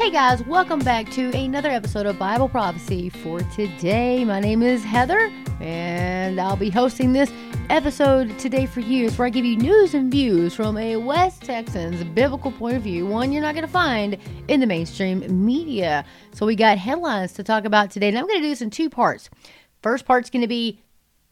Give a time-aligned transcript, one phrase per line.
[0.00, 4.24] Hey guys, welcome back to another episode of Bible Prophecy for today.
[4.24, 5.30] My name is Heather,
[5.60, 7.30] and I'll be hosting this
[7.68, 9.08] episode today for you.
[9.08, 12.82] It's where I give you news and views from a West Texan's biblical point of
[12.82, 14.16] view, one you're not going to find
[14.48, 16.06] in the mainstream media.
[16.32, 18.70] So we got headlines to talk about today, and I'm going to do this in
[18.70, 19.28] two parts.
[19.82, 20.80] First part's going to be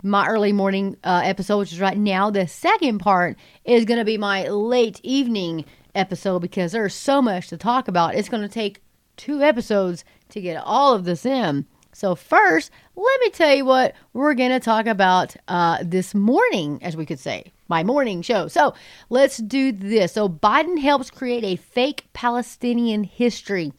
[0.02, 2.30] my early morning uh, episode, which is right now.
[2.30, 5.64] The second part is going to be my late evening
[5.98, 8.14] episode because there's so much to talk about.
[8.14, 8.82] It's going to take
[9.16, 11.66] two episodes to get all of this in.
[11.92, 16.78] So, first, let me tell you what we're going to talk about uh, this morning,
[16.82, 18.46] as we could say, my morning show.
[18.46, 18.74] So,
[19.10, 20.12] let's do this.
[20.12, 23.72] So, Biden helps create a fake Palestinian history.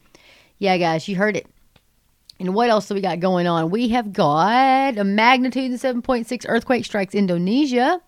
[0.58, 1.46] Yeah, guys, you heard it.
[2.38, 3.70] And what else do we got going on?
[3.70, 8.00] We have got a magnitude 7.6 earthquake strikes Indonesia.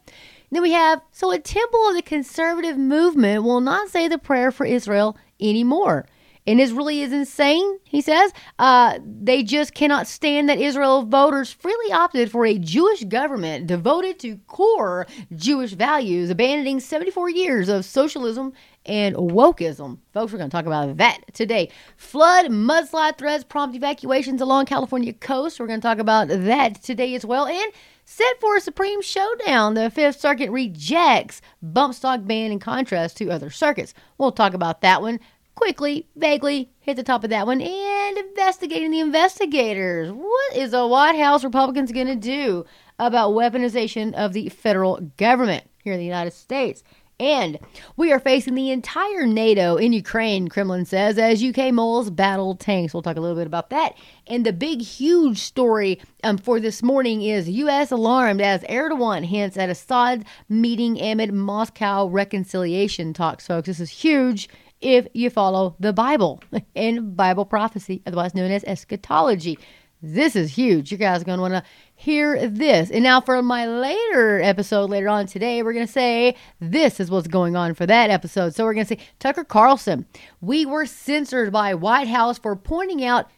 [0.52, 4.52] Then we have so a temple of the conservative movement will not say the prayer
[4.52, 6.06] for Israel anymore.
[6.46, 8.32] And this really is insane, he says.
[8.58, 14.18] Uh, they just cannot stand that Israel voters freely opted for a Jewish government devoted
[14.20, 18.52] to core Jewish values, abandoning 74 years of socialism
[18.84, 19.98] and wokeism.
[20.12, 21.70] Folks, we're going to talk about that today.
[21.96, 25.60] Flood, mudslide threats prompt evacuations along California coast.
[25.60, 27.46] We're going to talk about that today as well.
[27.46, 27.72] And
[28.04, 29.74] set for a supreme showdown.
[29.74, 33.94] The Fifth Circuit rejects bump stock ban in contrast to other circuits.
[34.18, 35.20] We'll talk about that one
[35.54, 40.10] quickly, vaguely, hit the top of that one, and investigating the investigators.
[40.10, 42.64] What is the White House Republicans going to do
[42.98, 46.82] about weaponization of the federal government here in the United States?
[47.20, 47.58] And
[47.96, 52.92] we are facing the entire NATO in Ukraine, Kremlin says, as UK moles battle tanks.
[52.92, 53.94] We'll talk a little bit about that.
[54.26, 57.92] And the big, huge story um, for this morning is U.S.
[57.92, 63.66] alarmed as Erdogan hints at Assad meeting amid Moscow reconciliation talks, folks.
[63.66, 64.48] This is huge
[64.80, 66.42] if you follow the Bible
[66.76, 69.58] and Bible prophecy, otherwise known as eschatology.
[70.02, 70.90] This is huge.
[70.90, 71.62] You guys are going to want to
[72.02, 72.90] hear this.
[72.90, 77.12] And now for my later episode later on today, we're going to say this is
[77.12, 78.54] what's going on for that episode.
[78.54, 80.06] So we're going to say Tucker Carlson.
[80.40, 83.30] We were censored by White House for pointing out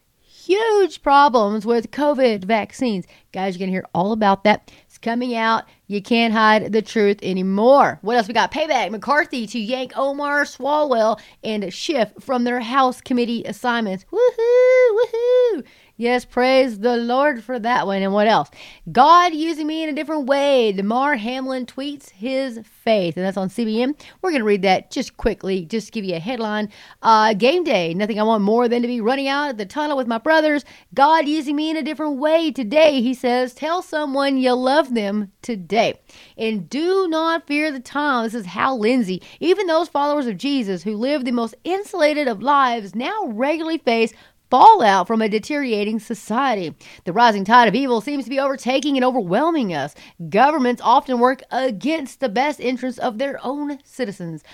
[0.45, 3.07] huge problems with COVID vaccines.
[3.33, 4.73] Guys, you're going to hear all about that.
[4.87, 5.65] It's coming out.
[5.87, 7.99] You can't hide the truth anymore.
[8.01, 8.51] What else we got?
[8.51, 8.91] Payback.
[8.91, 14.07] McCarthy to yank Omar Swalwell and Schiff from their House committee assignments.
[14.11, 14.99] Woohoo!
[14.99, 15.65] Woohoo!
[15.97, 18.03] Yes, praise the Lord for that one.
[18.03, 18.51] And what else?
[18.91, 20.73] God using me in a different way.
[20.73, 23.17] Damar Hamlin tweets his faith.
[23.17, 23.95] And that's on CBN.
[24.21, 26.71] We're going to read that just quickly, just give you a headline.
[27.01, 27.95] Uh, game day.
[27.95, 30.65] Nothing I want more than to be running out of the tunnel with my brothers.
[30.95, 33.01] God using me in a different way today.
[33.01, 36.01] He says, Tell someone you love them today.
[36.37, 38.25] And do not fear the time.
[38.25, 39.23] This is Hal Lindsey.
[39.39, 44.13] Even those followers of Jesus who live the most insulated of lives now regularly face
[44.55, 46.73] fallout from a deteriorating society.
[47.03, 49.97] The rising tide of evil seems to be overtaking and overwhelming us.
[50.29, 54.45] Governments often work against the best interests of their own citizens.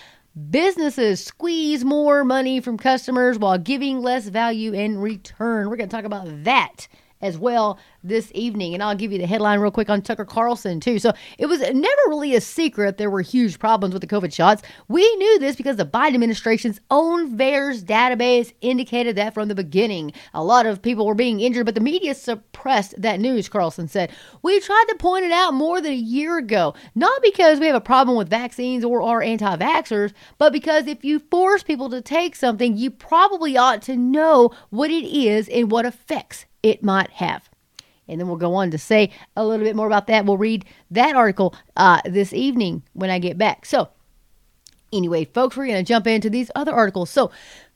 [0.50, 5.68] Businesses squeeze more money from customers while giving less value in return.
[5.68, 6.88] We're going to talk about that
[7.20, 8.74] as well this evening.
[8.74, 10.98] And I'll give you the headline real quick on Tucker Carlson, too.
[10.98, 14.62] So it was never really a secret there were huge problems with the COVID shots.
[14.88, 20.12] We knew this because the Biden administration's own VAERS database indicated that from the beginning.
[20.34, 24.10] A lot of people were being injured, but the media suppressed that news, Carlson said.
[24.42, 27.76] We tried to point it out more than a year ago, not because we have
[27.76, 32.00] a problem with vaccines or are anti vaxxers, but because if you force people to
[32.00, 37.10] take something, you probably ought to know what it is and what effects it might
[37.10, 37.49] have.
[38.10, 40.26] And then we'll go on to say a little bit more about that.
[40.26, 43.64] We'll read that article uh, this evening when I get back.
[43.64, 43.88] So,
[44.92, 47.08] anyway, folks, we're going to jump into these other articles.
[47.10, 47.30] So,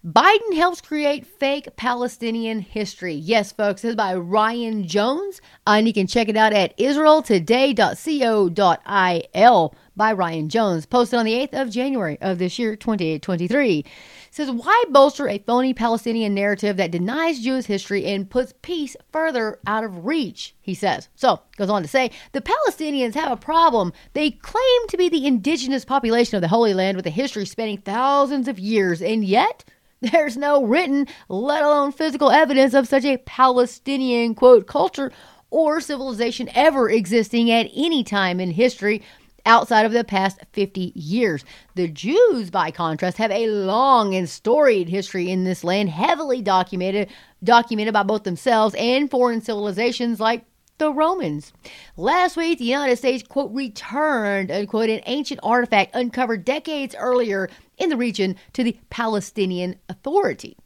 [0.05, 3.15] Biden helps create fake Palestinian history.
[3.15, 6.77] Yes, folks, this is by Ryan Jones, uh, and you can check it out at
[6.77, 13.87] israeltoday.co.il by Ryan Jones, posted on the 8th of January of this year, 2023
[14.35, 19.61] says, Why bolster a phony Palestinian narrative that denies Jewish history and puts peace further
[19.67, 20.55] out of reach?
[20.61, 21.09] He says.
[21.15, 23.93] So, goes on to say, the Palestinians have a problem.
[24.13, 27.79] They claim to be the indigenous population of the Holy Land with a history spanning
[27.79, 29.65] thousands of years, and yet
[30.13, 35.13] there's no written, let alone physical evidence of such a Palestinian, quote, culture
[35.51, 39.03] or civilization ever existing at any time in history
[39.47, 41.45] outside of the past 50 years.
[41.75, 47.11] The Jews, by contrast, have a long and storied history in this land, heavily documented,
[47.43, 50.45] documented by both themselves and foreign civilizations like
[50.79, 51.53] the Romans.
[51.97, 57.49] Last week, the United States, quote, returned, unquote, an ancient artifact uncovered decades earlier
[57.79, 60.57] in the region to the Palestinian Authority.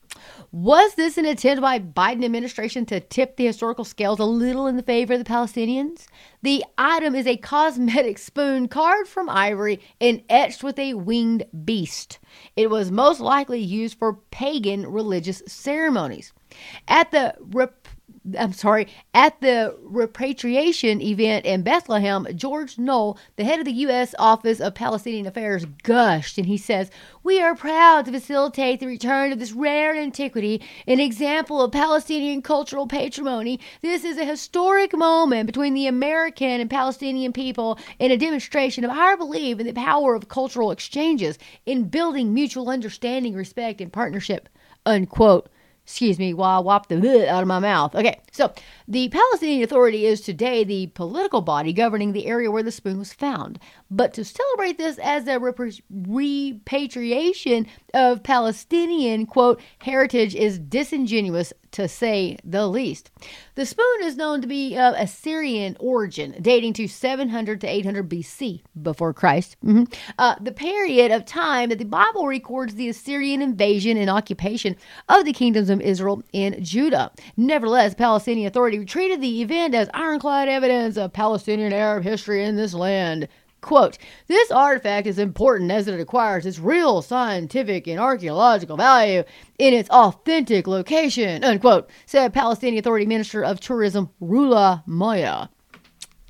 [0.50, 4.76] Was this an attempt by Biden administration to tip the historical scales a little in
[4.76, 6.06] the favor of the Palestinians?
[6.43, 12.19] The item is a cosmetic spoon carved from ivory and etched with a winged beast.
[12.56, 16.32] It was most likely used for pagan religious ceremonies.
[16.87, 17.34] At the
[18.36, 24.14] I'm sorry, at the repatriation event in Bethlehem, George Noll, the head of the U.S.
[24.19, 26.90] Office of Palestinian Affairs, gushed and he says,
[27.22, 32.42] We are proud to facilitate the return of this rare antiquity, an example of Palestinian
[32.42, 33.60] cultural patrimony.
[33.82, 38.90] This is a historic moment between the American and Palestinian people and a demonstration of
[38.90, 44.48] our belief in the power of cultural exchanges in building mutual understanding, respect, and partnership.
[44.84, 45.48] Unquote
[45.88, 47.94] excuse me, while I wop the out of my mouth.
[47.94, 48.52] Okay, so
[48.87, 53.14] the Palestinian Authority is today the political body governing the area where the spoon was
[53.14, 53.58] found.
[53.90, 62.38] But to celebrate this as a repatriation of Palestinian, quote, heritage is disingenuous to say
[62.44, 63.11] the least.
[63.55, 68.62] The spoon is known to be of Assyrian origin, dating to 700 to 800 BC
[68.81, 69.56] before Christ.
[69.65, 69.85] Mm-hmm.
[70.19, 74.76] Uh, the period of time that the Bible records the Assyrian invasion and occupation
[75.09, 77.11] of the kingdoms of Israel and Judah.
[77.37, 82.75] Nevertheless, Palestinian Authority treated the event as ironclad evidence of Palestinian Arab history in this
[82.75, 83.29] land.
[83.60, 89.25] Quote, this artifact is important as it acquires its real scientific and archaeological value
[89.58, 95.49] in its authentic location, unquote, said Palestinian Authority Minister of Tourism Rula Maayah.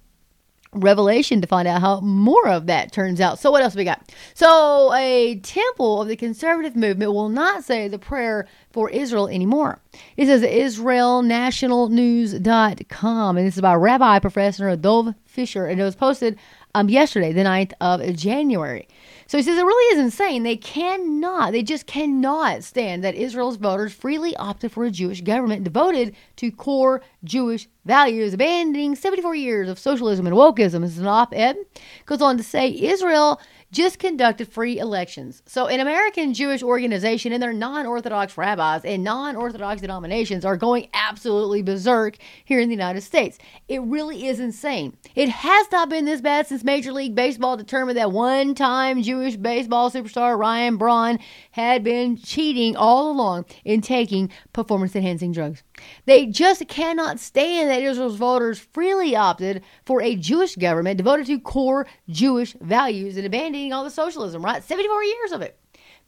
[0.74, 3.38] Revelation to find out how more of that turns out.
[3.38, 4.10] So, what else we got?
[4.32, 9.80] So, a temple of the conservative movement will not say the prayer for Israel anymore.
[10.16, 16.38] It says IsraelNationalNews.com, and this is by Rabbi Professor Dov Fischer, and it was posted
[16.74, 18.88] um, yesterday, the 9th of January.
[19.32, 20.42] So he says it really is insane.
[20.42, 25.64] They cannot, they just cannot stand that Israel's voters freely opted for a Jewish government
[25.64, 30.82] devoted to core Jewish values, abandoning 74 years of socialism and wokeism.
[30.82, 31.56] This is an op ed.
[32.04, 33.40] Goes on to say Israel
[33.72, 35.42] just conducted free elections.
[35.46, 40.56] So, an American Jewish organization and their non Orthodox rabbis and non Orthodox denominations are
[40.56, 43.38] going absolutely berserk here in the United States.
[43.68, 44.96] It really is insane.
[45.14, 49.36] It has not been this bad since Major League Baseball determined that one time Jewish
[49.36, 51.18] baseball superstar Ryan Braun
[51.52, 55.62] had been cheating all along in taking performance enhancing drugs.
[56.04, 61.40] They just cannot stand that Israel's voters freely opted for a Jewish government devoted to
[61.40, 64.62] core Jewish values and abandoning all the socialism, right?
[64.62, 65.58] 74 years of it.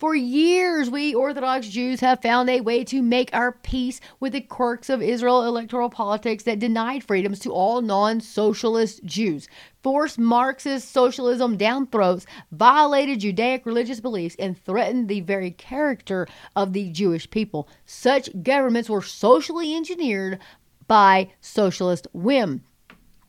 [0.04, 4.42] For years, we Orthodox Jews have found a way to make our peace with the
[4.42, 9.49] quirks of Israel electoral politics that denied freedoms to all non socialist Jews,
[9.82, 16.75] forced Marxist socialism down throats, violated Judaic religious beliefs, and threatened the very character of
[16.75, 17.66] the Jewish people.
[17.87, 20.38] Such governments were socially engineered
[20.87, 22.62] by socialist whim.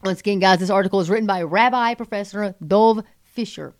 [0.04, 3.76] Once again, guys, this article is written by Rabbi Professor Dov Fischer.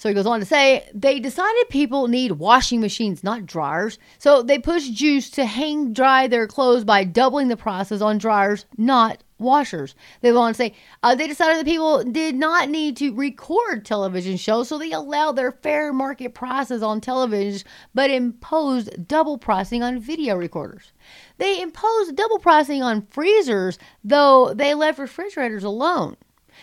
[0.00, 3.98] So he goes on to say they decided people need washing machines, not dryers.
[4.16, 8.64] So they pushed Jews to hang dry their clothes by doubling the process on dryers,
[8.78, 9.94] not washers.
[10.22, 13.84] They go on to say uh, they decided that people did not need to record
[13.84, 19.82] television shows, so they allowed their fair market prices on television, but imposed double pricing
[19.82, 20.92] on video recorders.
[21.36, 26.16] They imposed double pricing on freezers, though they left refrigerators alone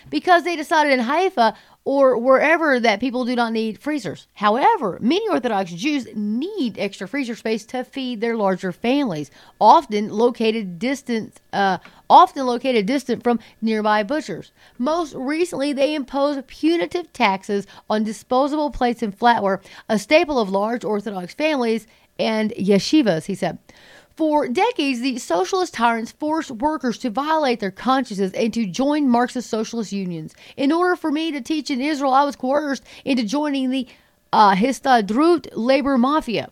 [0.09, 1.55] because they decided in Haifa
[1.87, 4.27] or wherever that people do not need freezers.
[4.33, 10.79] However, many Orthodox Jews need extra freezer space to feed their larger families, often located
[10.79, 11.77] distant, uh,
[12.09, 14.51] often located distant from nearby butchers.
[14.77, 20.83] Most recently, they imposed punitive taxes on disposable plates and flatware, a staple of large
[20.83, 21.87] Orthodox families
[22.19, 23.27] and yeshivas.
[23.27, 23.59] He said.
[24.17, 29.47] For decades, the socialist tyrants forced workers to violate their consciences and to join Marxist
[29.47, 30.33] socialist unions.
[30.57, 33.87] In order for me to teach in Israel, I was coerced into joining the
[34.33, 36.49] uh, Histadrut labor mafia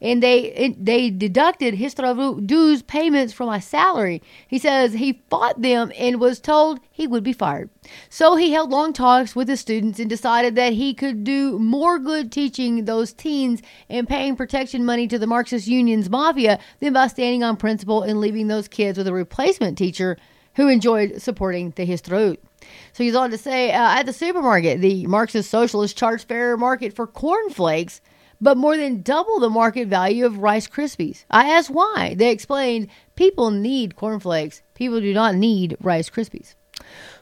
[0.00, 4.22] and they they deducted Histadrut dues payments from my salary.
[4.46, 7.70] He says he fought them and was told he would be fired.
[8.08, 11.98] So he held long talks with his students and decided that he could do more
[11.98, 17.06] good teaching those teens and paying protection money to the Marxist Union's mafia than by
[17.06, 20.16] standing on principle and leaving those kids with a replacement teacher
[20.54, 22.38] who enjoyed supporting the Histadrut.
[22.92, 26.94] So he's on to say uh, at the supermarket, the Marxist socialist charge fair market
[26.94, 28.00] for cornflakes
[28.40, 31.24] but more than double the market value of Rice Krispies.
[31.30, 32.14] I asked why.
[32.16, 36.54] They explained people need cornflakes, people do not need Rice Krispies.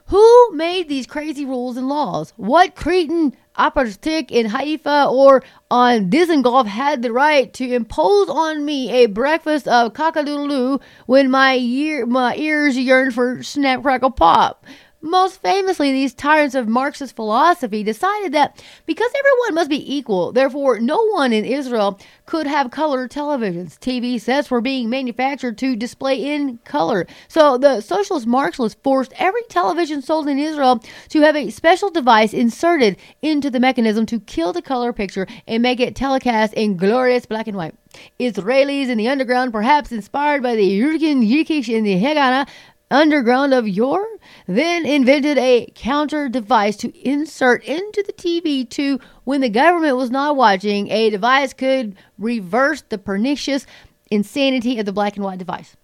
[0.07, 2.31] Who made these crazy rules and laws?
[2.35, 5.41] What cretin Apatik in Haifa or
[5.71, 11.55] on Dizengoff had the right to impose on me a breakfast of cockadoodle when my,
[11.55, 14.63] ear, my ears yearn for snap crackle pop?
[15.05, 20.79] Most famously, these tyrants of Marxist philosophy decided that because everyone must be equal, therefore
[20.79, 23.77] no one in Israel could have color televisions.
[23.77, 27.05] TV sets were being manufactured to display in color.
[27.27, 32.33] So the socialist Marxists forced every television sold in Israel to have a special device
[32.33, 37.27] inserted into the mechanism to kill the color picture and make it telecast in glorious
[37.27, 37.75] black and white.
[38.19, 42.47] Israelis in the underground, perhaps inspired by the Jurgen Yikish in the Hagana,
[42.91, 44.07] underground of yore,
[44.47, 50.11] then invented a counter device to insert into the TV to when the government was
[50.11, 50.89] not watching.
[50.91, 53.65] A device could reverse the pernicious
[54.11, 55.75] insanity of the black and white device.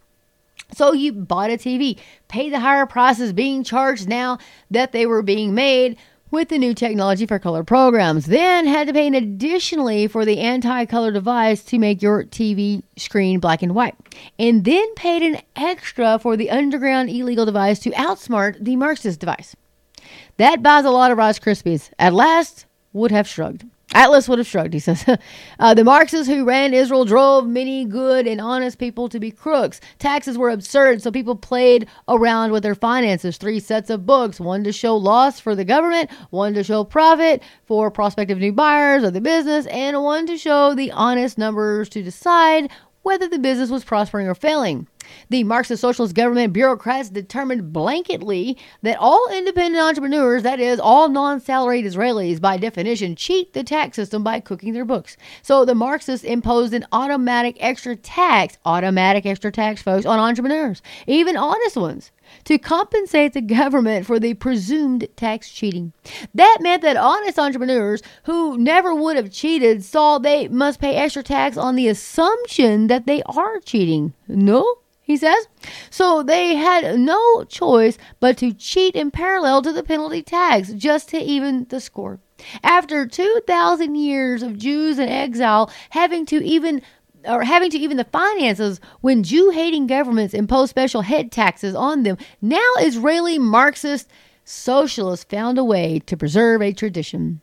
[0.74, 4.38] So you bought a TV, paid the higher prices being charged now
[4.70, 5.98] that they were being made
[6.32, 8.26] with the new technology for color programs.
[8.26, 13.40] Then had to pay an additionally for the anti-color device to make your TV screen
[13.40, 13.96] black and white.
[14.40, 19.56] And then paid an extra for the underground illegal device to outsmart the Marxist device.
[20.38, 21.92] That buys a lot of Rice Krispies.
[22.00, 23.66] Atlas, would have shrugged.
[23.94, 25.06] Atlas would have shrugged, he says.
[25.60, 29.82] uh, the Marxists who ran Israel drove many good and honest people to be crooks.
[30.00, 33.38] Taxes were absurd, so people played around with their finances.
[33.38, 37.44] Three sets of books one to show loss for the government, one to show profit
[37.66, 42.02] for prospective new buyers of the business, and one to show the honest numbers to
[42.02, 42.70] decide
[43.03, 44.88] whether the business was prospering or failing.
[45.29, 51.39] The Marxist Socialist government bureaucrats determined blanketly that all independent entrepreneurs, that is, all non
[51.39, 55.17] salaried Israelis, by definition, cheat the tax system by cooking their books.
[55.41, 61.36] So the Marxists imposed an automatic extra tax, automatic extra tax, folks, on entrepreneurs, even
[61.36, 62.12] honest ones
[62.46, 65.94] to compensate the government for the presumed tax cheating.
[66.34, 71.24] That meant that honest entrepreneurs who never would have cheated saw they must pay extra
[71.24, 74.14] tax on the assumption that they are cheating.
[74.28, 74.76] No?
[75.02, 75.48] He says.
[75.90, 81.10] So they had no choice but to cheat in parallel to the penalty tax just
[81.10, 82.20] to even the score.
[82.64, 86.82] After 2,000 years of Jews in exile having to even
[87.25, 92.04] or having to even the finances when Jew hating governments impose special head taxes on
[92.04, 92.18] them.
[92.42, 94.10] Now, Israeli Marxist
[94.44, 97.42] socialists found a way to preserve a tradition.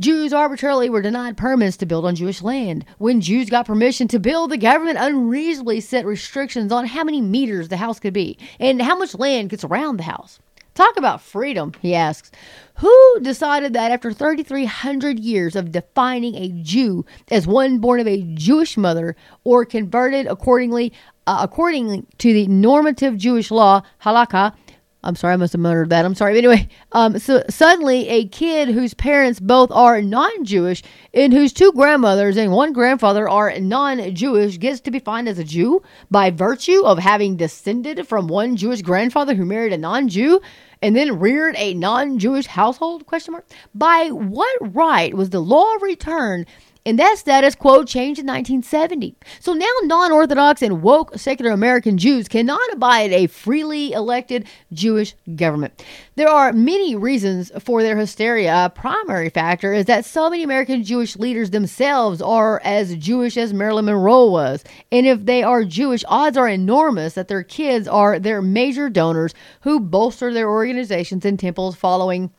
[0.00, 2.84] Jews arbitrarily were denied permits to build on Jewish land.
[2.98, 7.68] When Jews got permission to build, the government unreasonably set restrictions on how many meters
[7.68, 10.38] the house could be and how much land could surround the house.
[10.74, 12.30] Talk about freedom, he asks.
[12.76, 18.22] Who decided that after 3,300 years of defining a Jew as one born of a
[18.22, 19.14] Jewish mother
[19.44, 20.92] or converted accordingly,
[21.26, 24.54] uh, according to the normative Jewish law, halakha,
[25.04, 26.04] I'm sorry, I must have muttered that.
[26.04, 26.38] I'm sorry.
[26.38, 30.82] Anyway, um, so suddenly a kid whose parents both are non Jewish
[31.12, 35.40] and whose two grandmothers and one grandfather are non Jewish gets to be defined as
[35.40, 40.08] a Jew by virtue of having descended from one Jewish grandfather who married a non
[40.08, 40.40] Jew
[40.82, 43.06] and then reared a non-Jewish household?
[43.06, 43.46] Question mark.
[43.74, 46.44] By what right was the law of return
[46.84, 49.14] and that status quo changed in 1970.
[49.40, 55.14] So now non Orthodox and woke secular American Jews cannot abide a freely elected Jewish
[55.36, 55.84] government.
[56.16, 58.66] There are many reasons for their hysteria.
[58.66, 63.54] A primary factor is that so many American Jewish leaders themselves are as Jewish as
[63.54, 64.64] Marilyn Monroe was.
[64.90, 69.34] And if they are Jewish, odds are enormous that their kids are their major donors
[69.60, 72.30] who bolster their organizations and temples following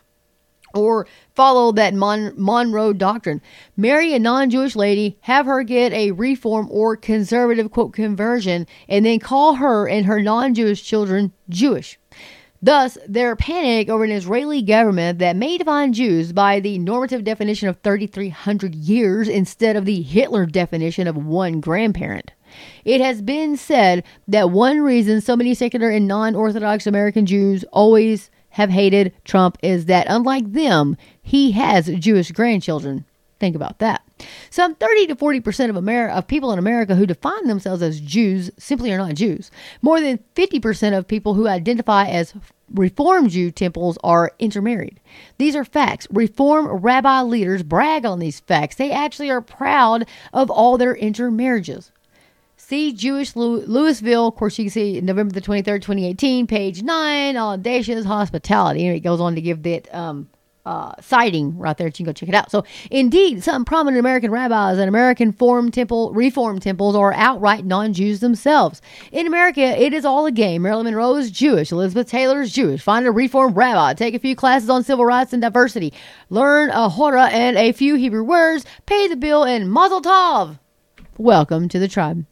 [0.74, 3.42] or follow that Mon- Monroe doctrine.
[3.78, 9.06] Marry a non Jewish lady, have her get a reform or conservative quote conversion, and
[9.06, 12.00] then call her and her non Jewish children Jewish.
[12.64, 17.68] Thus, their panic over an Israeli government that may define Jews by the normative definition
[17.68, 22.32] of 3,300 years instead of the Hitler definition of one grandparent.
[22.86, 27.66] It has been said that one reason so many secular and non Orthodox American Jews
[27.74, 33.06] always have hated Trump is that, unlike them, he has Jewish grandchildren.
[33.40, 34.04] Think about that.
[34.52, 38.00] Some 30 to 40 percent of, Ameri- of people in America who define themselves as
[38.00, 39.52] Jews simply are not Jews.
[39.82, 42.34] More than 50 percent of people who identify as
[42.74, 45.00] Reform Jew temples are intermarried.
[45.40, 46.08] These are facts.
[46.12, 48.76] Reform rabbi leaders brag on these facts.
[48.76, 51.92] They actually are proud of all their intermarriages.
[52.66, 54.28] See Jewish Louisville.
[54.30, 58.88] Of course, you can see November the 23rd, 2018, page 9, Audacious Hospitality.
[58.88, 60.30] And it goes on to give that um,
[60.66, 61.88] uh, citing right there.
[61.88, 62.52] You can go check it out.
[62.52, 67.92] So, indeed, some prominent American rabbis and American form temple, reform temples are outright non
[67.92, 68.82] Jews themselves.
[69.12, 70.62] In America, it is all a game.
[70.62, 71.70] Marilyn Monroe is Jewish.
[71.70, 72.82] Elizabeth Taylor is Jewish.
[72.82, 73.94] Find a reform rabbi.
[73.94, 75.92] Take a few classes on civil rights and diversity.
[76.30, 78.66] Learn a Hora and a few Hebrew words.
[78.86, 80.60] Pay the bill and Mazel Tov.
[81.20, 82.26] Welcome to the tribe.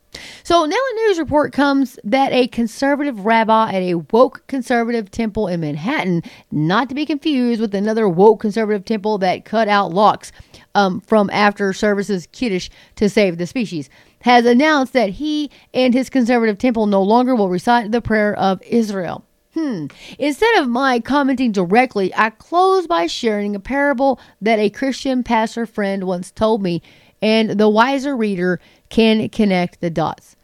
[0.43, 5.47] So now a news report comes that a conservative rabbi at a woke conservative temple
[5.47, 10.31] in Manhattan, not to be confused with another woke conservative temple that cut out lox
[10.73, 13.87] um, from after services kiddush to save the species,
[14.21, 18.63] has announced that he and his conservative temple no longer will recite the prayer of
[18.63, 19.23] Israel.
[19.53, 19.87] Hmm.
[20.17, 25.65] Instead of my commenting directly, I close by sharing a parable that a Christian pastor
[25.65, 26.81] friend once told me,
[27.21, 30.35] and the wiser reader can connect the dots.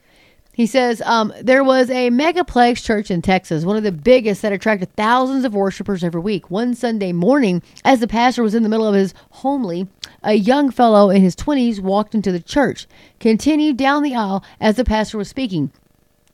[0.57, 4.51] He says um, there was a megaplex church in Texas, one of the biggest that
[4.51, 6.49] attracted thousands of worshipers every week.
[6.49, 9.87] One Sunday morning, as the pastor was in the middle of his homily,
[10.23, 12.87] a young fellow in his 20s walked into the church,
[13.19, 15.71] continued down the aisle as the pastor was speaking,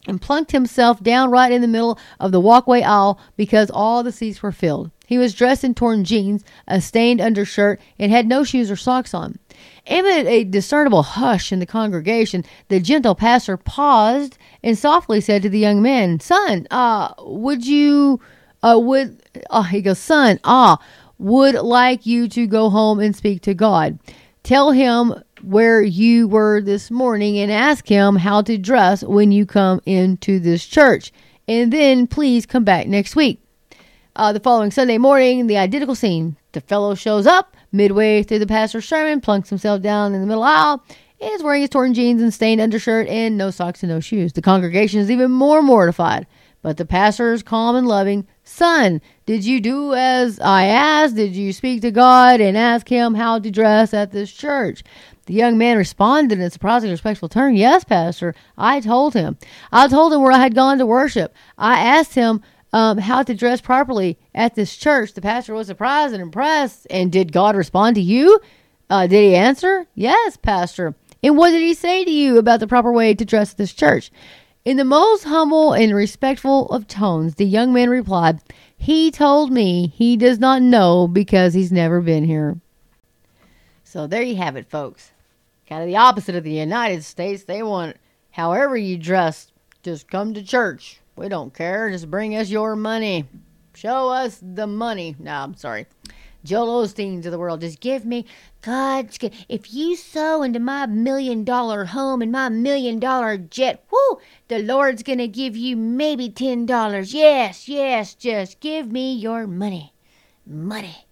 [0.07, 4.11] and plunked himself down right in the middle of the walkway aisle because all the
[4.13, 4.89] seats were filled.
[5.05, 9.13] He was dressed in torn jeans, a stained undershirt, and had no shoes or socks
[9.13, 9.37] on.
[9.85, 15.49] Amid a discernible hush in the congregation, the gentle pastor paused and softly said to
[15.49, 18.21] the young man, Son, uh, would you,
[18.61, 20.79] uh, would, uh, he goes, Son, ah,
[21.17, 23.99] would like you to go home and speak to God.
[24.43, 29.45] Tell him where you were this morning and ask him how to dress when you
[29.45, 31.11] come into this church.
[31.45, 33.41] And then please come back next week.
[34.15, 36.37] Uh, the following Sunday morning, the identical scene.
[36.53, 40.43] The fellow shows up midway through the pastor's sermon, plunks himself down in the middle
[40.43, 40.81] aisle,
[41.19, 44.31] and is wearing his torn jeans and stained undershirt and no socks and no shoes.
[44.31, 46.27] The congregation is even more mortified.
[46.61, 48.25] But the pastor is calm and loving.
[48.45, 51.17] Son, did you do as I asked?
[51.17, 54.81] Did you speak to God and ask him how to dress at this church?
[55.25, 57.55] The young man responded in a surprisingly respectful tone.
[57.55, 59.37] Yes, Pastor, I told him.
[59.73, 61.35] I told him where I had gone to worship.
[61.57, 62.41] I asked him
[62.73, 65.13] um, how to dress properly at this church.
[65.13, 66.87] The pastor was surprised and impressed.
[66.89, 68.39] And did God respond to you?
[68.89, 69.85] Uh, did he answer?
[69.95, 70.95] Yes, Pastor.
[71.21, 73.73] And what did he say to you about the proper way to dress at this
[73.73, 74.11] church?
[74.65, 78.39] In the most humble and respectful of tones, the young man replied,
[78.75, 82.59] He told me he does not know because he's never been here.
[83.83, 85.11] So there you have it, folks.
[85.69, 87.43] Kind of the opposite of the United States.
[87.43, 87.97] They want
[88.31, 89.51] however you dress,
[89.83, 90.99] just come to church.
[91.15, 91.89] We don't care.
[91.89, 93.25] Just bring us your money.
[93.75, 95.15] Show us the money.
[95.19, 95.85] No, I'm sorry.
[96.43, 97.61] Joel Osteens of the world.
[97.61, 98.25] Just give me,
[98.61, 103.85] God's God, if you sow into my million dollar home and my million dollar jet,
[103.91, 107.13] whoo, the Lord's going to give you maybe $10.
[107.13, 109.93] Yes, yes, just give me your money.
[110.45, 111.05] Money.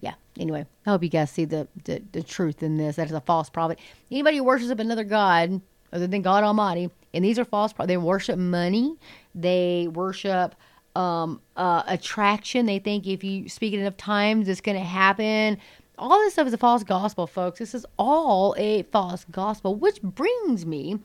[0.00, 2.96] Yeah, anyway, I hope you guys see the, the, the truth in this.
[2.96, 3.80] That is a false prophet.
[4.12, 5.60] Anybody who worships another God
[5.92, 8.96] other than God Almighty, and these are false, they worship money
[9.40, 10.54] they worship
[10.96, 12.66] um, uh, attraction.
[12.66, 15.58] They think if you speak it enough times, it's going to happen.
[15.96, 17.58] All this stuff is a false gospel, folks.
[17.58, 20.98] This is all a false gospel, which brings me,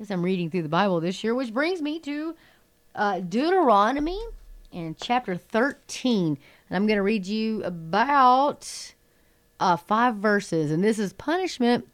[0.00, 2.34] as I'm reading through the Bible this year, which brings me to
[2.94, 4.20] uh, Deuteronomy
[4.72, 6.38] in chapter 13.
[6.68, 8.94] And I'm going to read you about
[9.58, 10.70] uh, five verses.
[10.70, 11.88] And this is punishment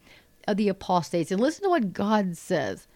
[0.46, 1.30] of the apostates.
[1.30, 2.86] And listen to what God says.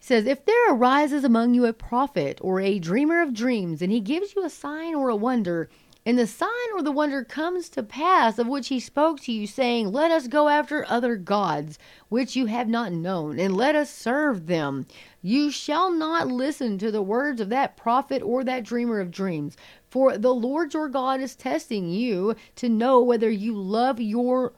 [0.00, 3.92] He says, If there arises among you a prophet or a dreamer of dreams, and
[3.92, 5.68] he gives you a sign or a wonder,
[6.06, 9.46] and the sign or the wonder comes to pass of which he spoke to you,
[9.46, 13.90] saying, Let us go after other gods, which you have not known, and let us
[13.90, 14.86] serve them.
[15.20, 19.58] You shall not listen to the words of that prophet or that dreamer of dreams,
[19.90, 24.54] for the Lord your God is testing you to know whether you love your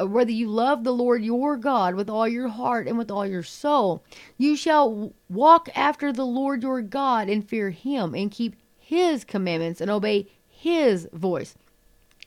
[0.00, 3.26] Uh, whether you love the Lord your God with all your heart and with all
[3.26, 4.02] your soul.
[4.38, 9.80] You shall walk after the Lord your God and fear him and keep his commandments
[9.80, 11.54] and obey his voice.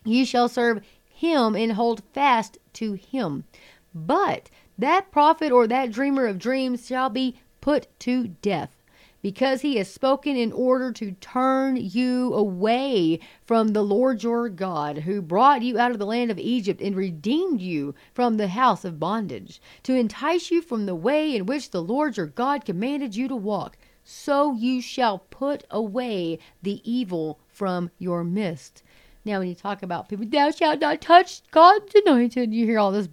[0.05, 3.45] You shall serve him and hold fast to him.
[3.95, 8.82] But that prophet or that dreamer of dreams shall be put to death
[9.23, 14.99] because he has spoken in order to turn you away from the Lord your God,
[14.99, 18.85] who brought you out of the land of Egypt and redeemed you from the house
[18.85, 23.15] of bondage, to entice you from the way in which the Lord your God commanded
[23.15, 23.77] you to walk.
[24.03, 28.83] So you shall put away the evil from your midst.
[29.23, 32.91] Now, when you talk about people, thou shalt not touch God's anointed, you hear all
[32.91, 33.07] this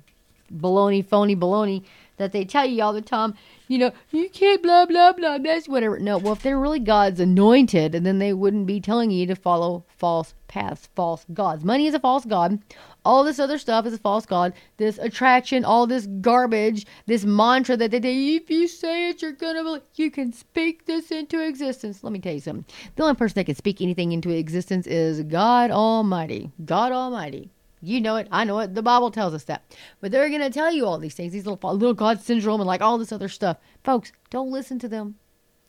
[0.53, 1.85] baloney, phony baloney
[2.21, 3.35] that they tell you all the time.
[3.67, 5.39] You know, you can't blah blah blah.
[5.39, 5.99] That's whatever.
[5.99, 9.85] No, well, if they're really God's anointed, then they wouldn't be telling you to follow
[9.97, 11.65] false paths, false gods.
[11.65, 12.63] Money is a false god.
[13.05, 14.53] All this other stuff is a false god.
[14.77, 19.33] This attraction, all this garbage, this mantra that they say, if you say it, you're
[19.33, 19.83] gonna believe.
[19.95, 22.05] You can speak this into existence.
[22.05, 22.67] Let me tell you something.
[22.97, 26.51] The only person that can speak anything into existence is God Almighty.
[26.65, 27.51] God Almighty.
[27.83, 28.29] You know it.
[28.31, 28.75] I know it.
[28.75, 29.65] The Bible tells us that.
[30.01, 32.67] But they're going to tell you all these things, these little, little God syndrome and
[32.67, 33.57] like all this other stuff.
[33.83, 35.17] Folks, don't listen to them.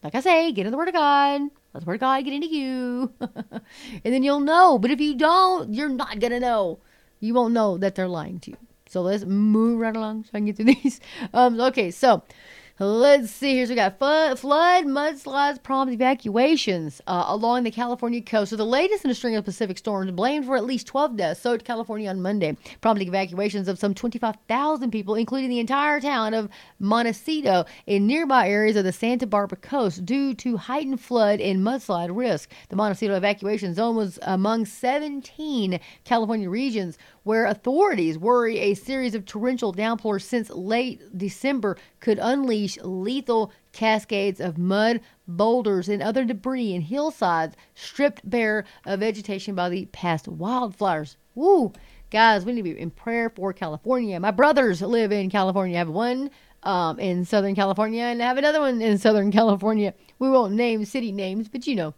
[0.04, 1.42] Like I say, get in the Word of God.
[1.74, 3.14] Let the Word of God get into you.
[3.20, 4.78] and then you'll know.
[4.78, 6.80] But if you don't, you're not going to know.
[7.20, 8.58] You won't know that they're lying to you.
[8.90, 11.00] So let's move right along so I can get through these.
[11.34, 12.24] Um, okay, so
[12.84, 13.68] Let's see here.
[13.68, 18.50] So we got flood, flood mudslides, prompt evacuations uh, along the California coast.
[18.50, 21.42] So the latest in a string of Pacific storms blamed for at least 12 deaths
[21.42, 26.50] soaked California on Monday, prompting evacuations of some 25,000 people, including the entire town of
[26.80, 32.10] Montecito in nearby areas of the Santa Barbara coast due to heightened flood and mudslide
[32.12, 32.50] risk.
[32.70, 39.26] The Montecito evacuation zone was among 17 California regions where authorities worry a series of
[39.26, 46.74] torrential downpours since late December could unleash lethal cascades of mud, boulders, and other debris
[46.74, 51.16] in hillsides stripped bare of vegetation by the past wildfires.
[51.36, 51.72] Woo!
[52.10, 54.20] Guys, we need to be in prayer for California.
[54.20, 55.78] My brothers live in California.
[55.78, 56.30] I have one
[56.64, 59.94] um, in Southern California, and I have another one in Southern California.
[60.20, 61.94] We won't name city names, but you know.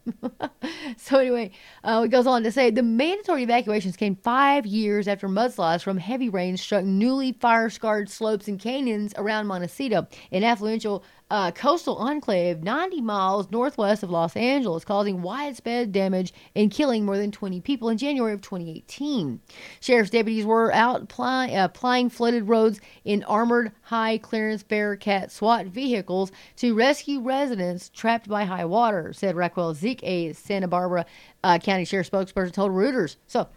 [0.98, 1.52] so anyway,
[1.84, 5.98] uh, it goes on to say the mandatory evacuations came five years after mudslides from
[5.98, 12.62] heavy rain struck newly fire-scarred slopes and canyons around Montecito, an affluential uh, coastal enclave
[12.62, 17.90] 90 miles northwest of Los Angeles, causing widespread damage and killing more than 20 people
[17.90, 19.42] in January of 2018.
[19.80, 25.66] Sheriff's deputies were out ply, uh, plying flooded roads in armored high clearance Bearcat SWAT
[25.66, 31.04] vehicles to rescue residents trapped by high water, said Raquel Zick, a Santa Barbara
[31.44, 33.16] uh, County Sheriff spokesperson, told Reuters.
[33.26, 33.48] So,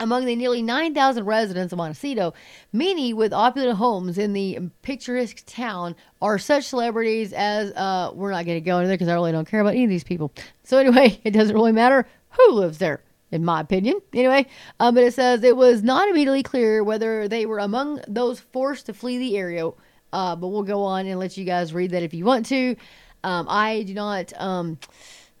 [0.00, 2.32] among the nearly 9,000 residents of Montecito,
[2.72, 8.46] many with opulent homes in the picturesque town are such celebrities as, uh, we're not
[8.46, 10.32] going to go into there because I really don't care about any of these people.
[10.64, 14.00] So, anyway, it doesn't really matter who lives there, in my opinion.
[14.14, 14.46] Anyway,
[14.80, 18.86] um, but it says it was not immediately clear whether they were among those forced
[18.86, 19.70] to flee the area.
[20.12, 22.74] Uh, but we'll go on and let you guys read that if you want to.
[23.22, 24.32] Um, I do not.
[24.40, 24.78] Um,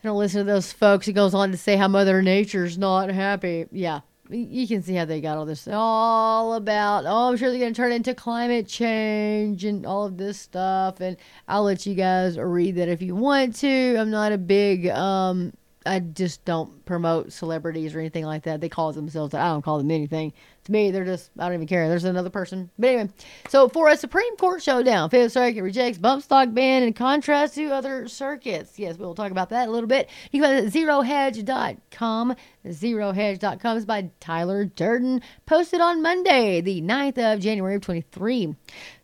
[0.02, 1.08] I don't listen to those folks.
[1.08, 3.66] It goes on to say how Mother Nature's not happy.
[3.72, 7.58] Yeah, you can see how they got all this all about oh i'm sure they're
[7.58, 11.16] going to turn into climate change and all of this stuff and
[11.48, 13.96] i'll let you guys read that if you want to.
[13.96, 15.52] I'm not a big um
[15.86, 18.60] i just don't promote celebrities or anything like that.
[18.60, 20.32] They call themselves i don't call them anything
[20.70, 21.88] to me they're just i don't even care.
[21.88, 22.70] There's another person.
[22.78, 23.10] But anyway
[23.48, 27.66] so for a supreme court showdown fifth circuit rejects bump stock ban in contrast to
[27.70, 28.78] other circuits.
[28.78, 30.08] Yes we'll talk about that a little bit.
[30.30, 37.40] You can visit zerohedge.com zerohedge.com is by tyler durden posted on monday the 9th of
[37.40, 38.54] january of 23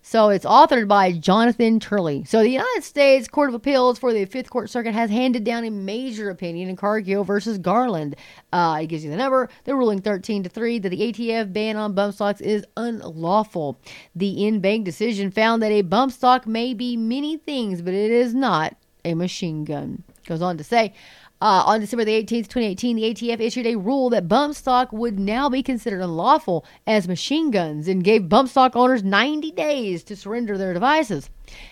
[0.07, 2.23] so it's authored by Jonathan Turley.
[2.23, 5.65] So the United States Court of Appeals for the Fifth Court Circuit has handed down
[5.65, 8.15] a major opinion in Cargill versus Garland.
[8.53, 9.49] Uh, it gives you the number.
[9.65, 13.81] The ruling 13 to 3 that the ATF ban on bump stocks is unlawful.
[14.15, 18.13] The en banc decision found that a bump stock may be many things, but it
[18.13, 20.05] is not a machine gun.
[20.25, 20.95] Goes on to say,
[21.39, 25.19] Uh, on December the 18th, 2018, the ATF issued a rule that bump stock would
[25.19, 30.17] now be considered unlawful as machine guns and gave bump stock owners 90 days to
[30.17, 31.29] surrender their devices.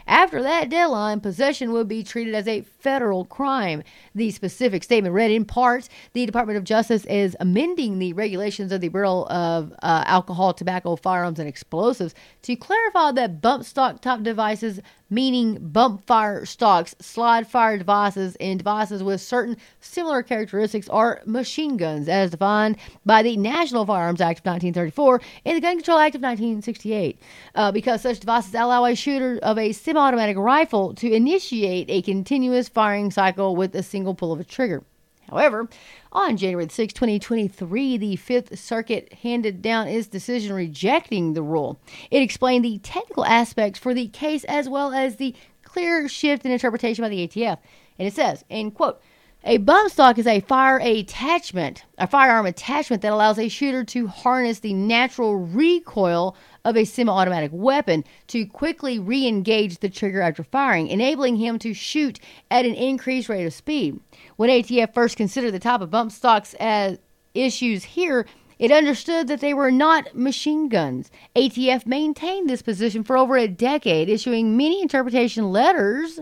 [0.07, 3.83] After that deadline, possession would be treated as a federal crime.
[4.15, 8.83] The specific statement read in part the Department of Justice is amending the regulations of
[8.83, 14.23] the Bureau of uh, Alcohol, Tobacco, Firearms, and Explosives to clarify that bump stock type
[14.23, 14.81] devices
[15.15, 21.77] meaning bump fire stocks, slide fire devices, and devices with certain similar characteristics are machine
[21.77, 26.17] guns, as defined by the National Firearms Act of 1934 and the Gun Control Act
[26.17, 27.19] of 1968.
[27.55, 32.03] Uh, because such devices allow a shooter of a semi automatic rifle to initiate a
[32.03, 34.83] continuous firing cycle with a single pull of a trigger.
[35.31, 35.69] However,
[36.13, 41.81] on January 6, 2023, the Fifth Circuit handed down its decision rejecting the rule.
[42.11, 46.53] It explained the technical aspects for the case as well as the clear shift in
[46.53, 47.59] interpretation by the ATF.
[47.99, 49.01] And it says, in quote,
[49.47, 54.07] a bump stock is a fire attachment, a firearm attachment that allows a shooter to
[54.07, 60.23] harness the natural recoil of a semi automatic weapon to quickly re engage the trigger
[60.23, 62.19] after firing, enabling him to shoot
[62.51, 64.01] at an increased rate of speed.
[64.37, 66.99] When ATF first considered the type of bump stocks as
[67.35, 68.25] issues here,
[68.59, 71.11] it understood that they were not machine guns.
[71.37, 76.21] ATF maintained this position for over a decade, issuing many interpretation letters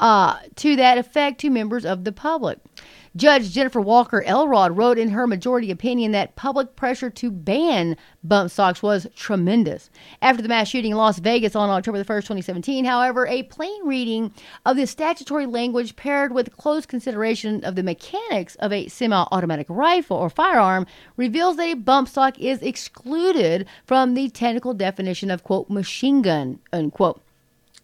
[0.00, 2.58] uh, to that effect to members of the public.
[3.16, 8.52] Judge Jennifer Walker Elrod wrote in her majority opinion that public pressure to ban bump
[8.52, 9.90] stocks was tremendous.
[10.22, 13.84] After the mass shooting in Las Vegas on October the 1st, 2017, however, a plain
[13.84, 14.32] reading
[14.64, 19.66] of the statutory language paired with close consideration of the mechanics of a semi automatic
[19.68, 20.86] rifle or firearm
[21.16, 26.60] reveals that a bump stock is excluded from the technical definition of, quote, machine gun,
[26.72, 27.20] unquote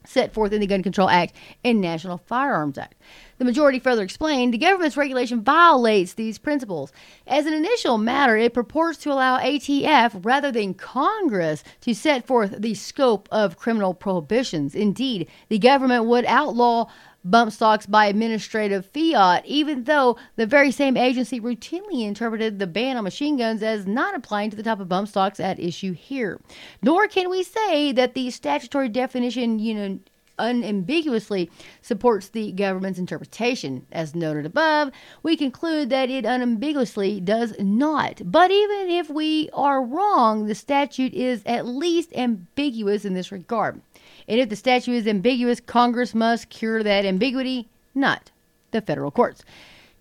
[0.09, 2.95] set forth in the Gun Control Act and National Firearms Act.
[3.38, 6.92] The majority further explained the government's regulation violates these principles.
[7.27, 12.55] As an initial matter, it purports to allow ATF rather than Congress to set forth
[12.59, 14.75] the scope of criminal prohibitions.
[14.75, 16.88] Indeed, the government would outlaw
[17.30, 22.96] bump stocks by administrative fiat, even though the very same agency routinely interpreted the ban
[22.96, 26.40] on machine guns as not applying to the type of bump stocks at issue here.
[26.82, 29.98] Nor can we say that the statutory definition, you know,
[30.38, 33.86] unambiguously supports the government's interpretation.
[33.92, 34.90] As noted above,
[35.22, 38.20] we conclude that it unambiguously does not.
[38.24, 43.80] But even if we are wrong, the statute is at least ambiguous in this regard.
[44.28, 48.30] And if the statute is ambiguous, Congress must cure that ambiguity, not
[48.70, 49.44] the federal courts.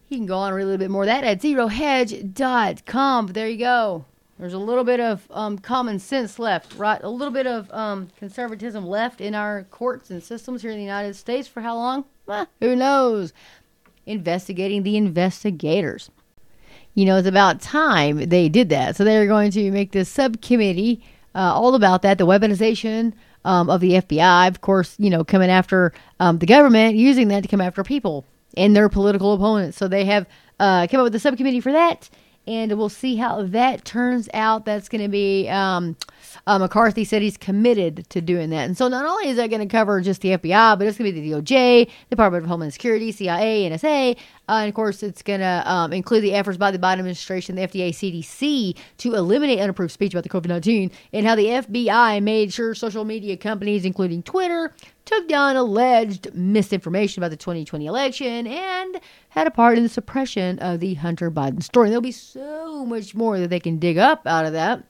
[0.10, 3.28] You can go on and read a little bit more of that at zerohedge.com.
[3.28, 4.06] There you go.
[4.38, 7.02] There's a little bit of um, common sense left, right?
[7.02, 10.84] A little bit of um, conservatism left in our courts and systems here in the
[10.84, 11.48] United States.
[11.48, 12.06] For how long?
[12.60, 13.32] Who knows?
[14.06, 16.12] Investigating the investigators.
[16.94, 18.96] You know, it's about time they did that.
[18.96, 21.02] So they're going to make this subcommittee
[21.34, 23.14] uh, all about that the weaponization
[23.46, 27.44] um, of the FBI, of course, you know, coming after um, the government, using that
[27.44, 28.26] to come after people
[28.58, 29.78] and their political opponents.
[29.78, 30.28] So they have
[30.60, 32.10] uh, come up with a subcommittee for that,
[32.48, 34.66] and we'll see how that turns out.
[34.66, 35.96] That's going to be um,
[36.48, 38.66] uh, McCarthy said he's committed to doing that.
[38.66, 41.14] And so not only is that going to cover just the FBI, but it's going
[41.14, 44.18] to be the DOJ, Department of Homeland Security, CIA, NSA.
[44.48, 47.56] Uh, and of course, it's going to um, include the efforts by the Biden administration,
[47.56, 52.22] the FDA, CDC to eliminate unapproved speech about the COVID 19 and how the FBI
[52.22, 54.74] made sure social media companies, including Twitter,
[55.06, 60.60] took down alleged misinformation about the 2020 election and had a part in the suppression
[60.60, 61.90] of the Hunter Biden story.
[61.90, 64.84] There'll be so much more that they can dig up out of that.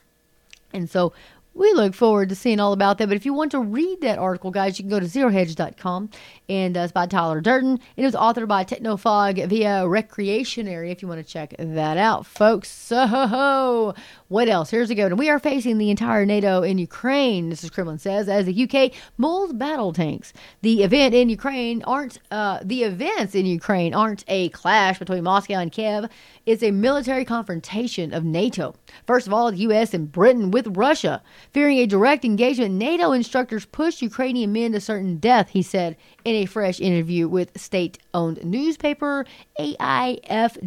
[0.73, 1.13] And so
[1.54, 3.08] we look forward to seeing all about that.
[3.08, 6.10] But if you want to read that article, guys, you can go to zerohedge.com.
[6.47, 7.79] And uh, it's by Tyler Durden.
[7.97, 12.69] It was authored by Technofog via Reactionary, if you want to check that out, folks.
[12.69, 13.95] So,
[14.27, 14.69] what else?
[14.69, 15.17] Here's a good one.
[15.17, 17.71] We are facing the entire NATO in Ukraine, Mrs.
[17.71, 20.34] Kremlin says, as the UK mulls battle tanks.
[20.62, 25.55] The event in Ukraine aren't, uh, the events in Ukraine aren't a clash between Moscow
[25.55, 26.05] and Kiev.
[26.45, 28.75] It's a military confrontation of NATO.
[29.08, 29.93] First of all, the U.S.
[29.93, 31.23] and Britain with Russia.
[31.51, 36.34] Fearing a direct engagement, NATO instructors pushed Ukrainian men to certain death, he said in
[36.35, 39.25] a fresh interview with state owned newspaper
[39.59, 40.57] AIF.ru.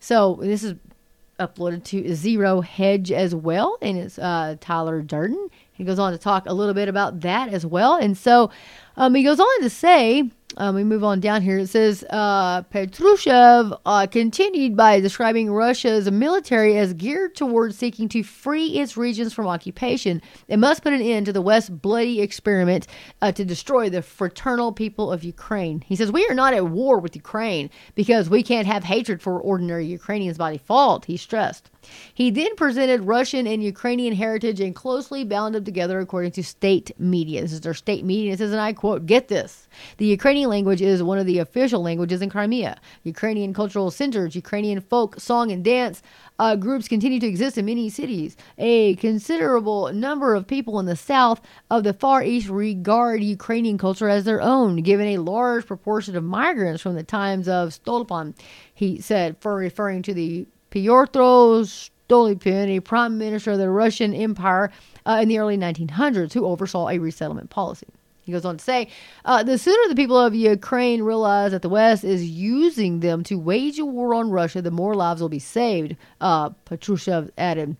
[0.00, 0.74] So this is
[1.38, 5.48] uploaded to Zero Hedge as well, and it's uh, Tyler Durden.
[5.72, 7.96] He goes on to talk a little bit about that as well.
[7.96, 8.50] And so
[8.96, 11.58] um, he goes on to say um, we move on down here.
[11.58, 18.22] It says uh, Patrushev uh, continued by describing Russia's military as geared towards seeking to
[18.22, 20.22] free its regions from occupation.
[20.46, 22.86] It must put an end to the West's bloody experiment
[23.20, 25.80] uh, to destroy the fraternal people of Ukraine.
[25.80, 29.40] He says, We are not at war with Ukraine because we can't have hatred for
[29.40, 31.70] ordinary Ukrainians by default, he stressed.
[32.14, 36.92] He then presented Russian and Ukrainian heritage and closely bound them together according to state
[36.98, 37.42] media.
[37.42, 38.32] This is their state media.
[38.32, 39.68] It says, and I quote, Get this.
[39.98, 42.80] The Ukrainian language is one of the official languages in Crimea.
[43.02, 46.02] Ukrainian cultural centers, Ukrainian folk, song, and dance
[46.38, 48.36] uh, groups continue to exist in many cities.
[48.58, 54.08] A considerable number of people in the south of the Far East regard Ukrainian culture
[54.08, 58.34] as their own, given a large proportion of migrants from the times of Stolypin,
[58.72, 61.64] he said, for referring to the Pyotr
[62.08, 64.70] Stolypin, a prime minister of the Russian Empire
[65.06, 67.86] uh, in the early 1900s, who oversaw a resettlement policy.
[68.24, 68.88] He goes on to say,
[69.24, 73.38] uh, the sooner the people of Ukraine realize that the West is using them to
[73.38, 77.76] wage a war on Russia, the more lives will be saved, uh, Patrushev added.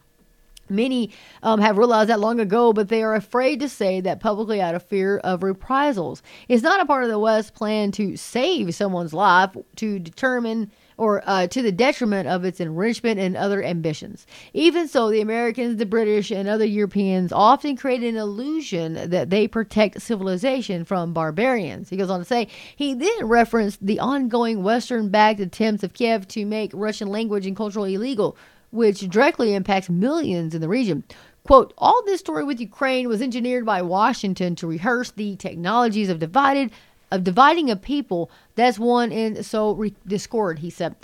[0.68, 1.10] Many
[1.42, 4.74] um, have realized that long ago, but they are afraid to say that publicly out
[4.74, 6.22] of fear of reprisals.
[6.48, 11.22] It's not a part of the West's plan to save someone's life, to determine or
[11.26, 14.26] uh, to the detriment of its enrichment and other ambitions.
[14.52, 19.48] Even so, the Americans, the British, and other Europeans often create an illusion that they
[19.48, 21.88] protect civilization from barbarians.
[21.90, 26.28] He goes on to say, he then referenced the ongoing Western backed attempts of Kiev
[26.28, 28.36] to make Russian language and culture illegal,
[28.70, 31.04] which directly impacts millions in the region.
[31.44, 36.18] Quote, all this story with Ukraine was engineered by Washington to rehearse the technologies of
[36.18, 36.70] divided
[37.14, 40.94] of dividing a people that's one in so re- discord he said.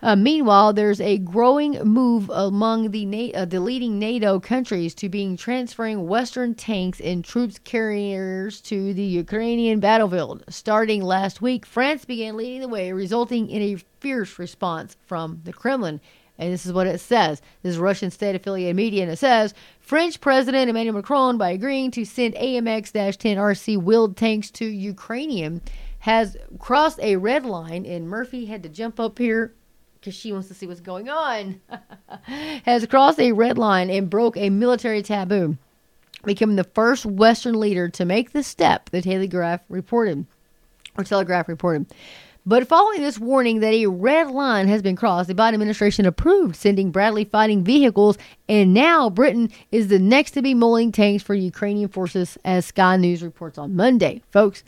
[0.00, 5.08] Uh, meanwhile there's a growing move among the Na- uh, the leading nato countries to
[5.08, 10.44] being transferring western tanks and troops carriers to the ukrainian battlefield.
[10.48, 15.52] Starting last week france began leading the way resulting in a fierce response from the
[15.52, 16.00] kremlin
[16.38, 17.42] and this is what it says.
[17.62, 21.90] This is Russian state affiliated media, and it says French President Emmanuel Macron, by agreeing
[21.92, 25.60] to send AMX 10 RC wheeled tanks to Ukrainian,
[26.00, 27.84] has crossed a red line.
[27.84, 29.54] And Murphy had to jump up here
[29.98, 31.60] because she wants to see what's going on.
[32.64, 35.56] has crossed a red line and broke a military taboo,
[36.24, 40.26] becoming the first Western leader to make the step, the Telegraph reported.
[40.96, 41.86] Or Telegraph reported.
[42.46, 46.56] But following this warning that a red line has been crossed, the Biden administration approved
[46.56, 48.16] sending Bradley fighting vehicles,
[48.48, 52.96] and now Britain is the next to be mulling tanks for Ukrainian forces, as Sky
[52.96, 54.22] News reports on Monday.
[54.30, 54.64] Folks,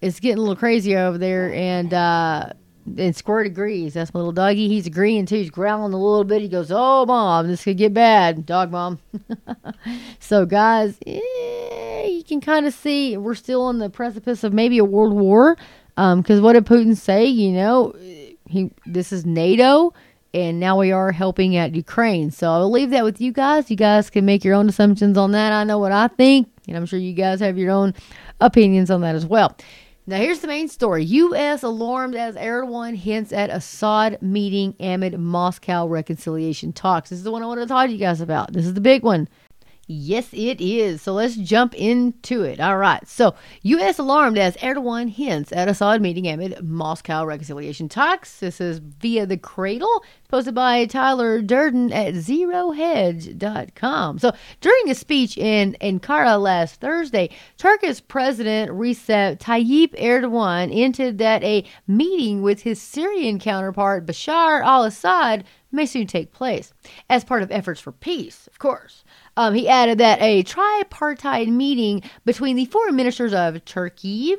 [0.00, 2.52] it's getting a little crazy over there, and uh,
[2.96, 3.94] and Squirt agrees.
[3.94, 4.68] That's my little doggy.
[4.68, 5.36] He's agreeing too.
[5.36, 6.42] He's growling a little bit.
[6.42, 8.98] He goes, "Oh, mom, this could get bad, dog mom."
[10.20, 14.78] so, guys, eh, you can kind of see we're still on the precipice of maybe
[14.78, 15.56] a world war.
[15.98, 17.24] Because um, what did Putin say?
[17.24, 17.92] You know,
[18.46, 19.92] he this is NATO,
[20.32, 22.30] and now we are helping at Ukraine.
[22.30, 23.68] So I'll leave that with you guys.
[23.68, 25.52] You guys can make your own assumptions on that.
[25.52, 27.94] I know what I think, and I'm sure you guys have your own
[28.40, 29.56] opinions on that as well.
[30.06, 31.04] Now, here's the main story.
[31.04, 31.64] U.S.
[31.64, 37.10] alarmed as Erdogan hints at Assad meeting amid Moscow reconciliation talks.
[37.10, 38.52] This is the one I want to talk to you guys about.
[38.52, 39.28] This is the big one.
[39.90, 41.00] Yes, it is.
[41.00, 42.60] So let's jump into it.
[42.60, 43.08] All right.
[43.08, 43.98] So, U.S.
[43.98, 48.38] alarmed as Erdogan hints at Assad meeting amid Moscow reconciliation talks.
[48.38, 54.18] This is via the Cradle, posted by Tyler Durden at zerohedge.com.
[54.18, 61.42] So, during a speech in Ankara last Thursday, Turkish President Recep Tayyip Erdogan hinted that
[61.42, 66.72] a meeting with his Syrian counterpart Bashar al Assad may soon take place
[67.08, 69.04] as part of efforts for peace, of course.
[69.36, 74.36] Um, he added that a tripartite meeting between the foreign ministers of Turkey,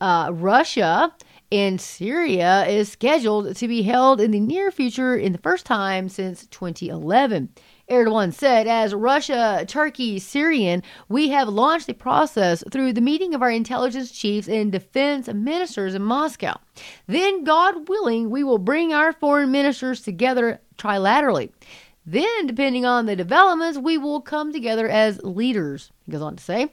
[0.00, 1.14] uh, Russia,
[1.52, 6.08] and Syria is scheduled to be held in the near future in the first time
[6.08, 7.50] since 2011.
[7.90, 13.42] Erdogan said, as Russia, Turkey, Syrian, we have launched the process through the meeting of
[13.42, 16.54] our intelligence chiefs and defense ministers in Moscow.
[17.08, 21.50] Then, God willing, we will bring our foreign ministers together trilaterally.
[22.06, 26.42] Then, depending on the developments, we will come together as leaders, he goes on to
[26.42, 26.72] say.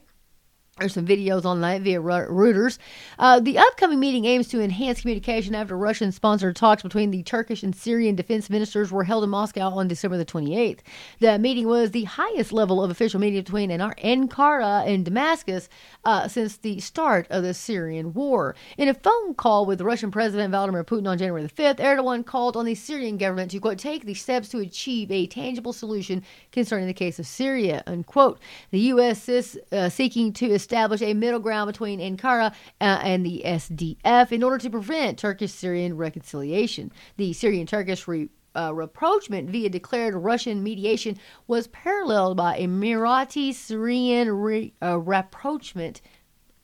[0.79, 2.77] There's some videos online via Reuters.
[3.17, 7.63] Uh, the upcoming meeting aims to enhance communication after Russian sponsored talks between the Turkish
[7.63, 10.81] and Syrian defense ministers were held in Moscow on December the 28th.
[11.19, 15.67] The meeting was the highest level of official meeting between Ankara and Damascus
[16.05, 18.55] uh, since the start of the Syrian war.
[18.77, 22.55] In a phone call with Russian President Vladimir Putin on January the 5th, Erdogan called
[22.55, 26.85] on the Syrian government to, quote, take the steps to achieve a tangible solution concerning
[26.85, 28.37] the case of Syria, unquote.
[28.69, 29.27] The U.S.
[29.27, 32.51] is uh, seeking to a middle ground between Ankara
[32.81, 36.91] uh, and the SDF in order to prevent Turkish Syrian reconciliation.
[37.17, 43.53] The Syrian Turkish re- uh, rapprochement via declared Russian mediation was paralleled by a Emirati
[43.53, 46.01] Syrian re- uh, rapprochement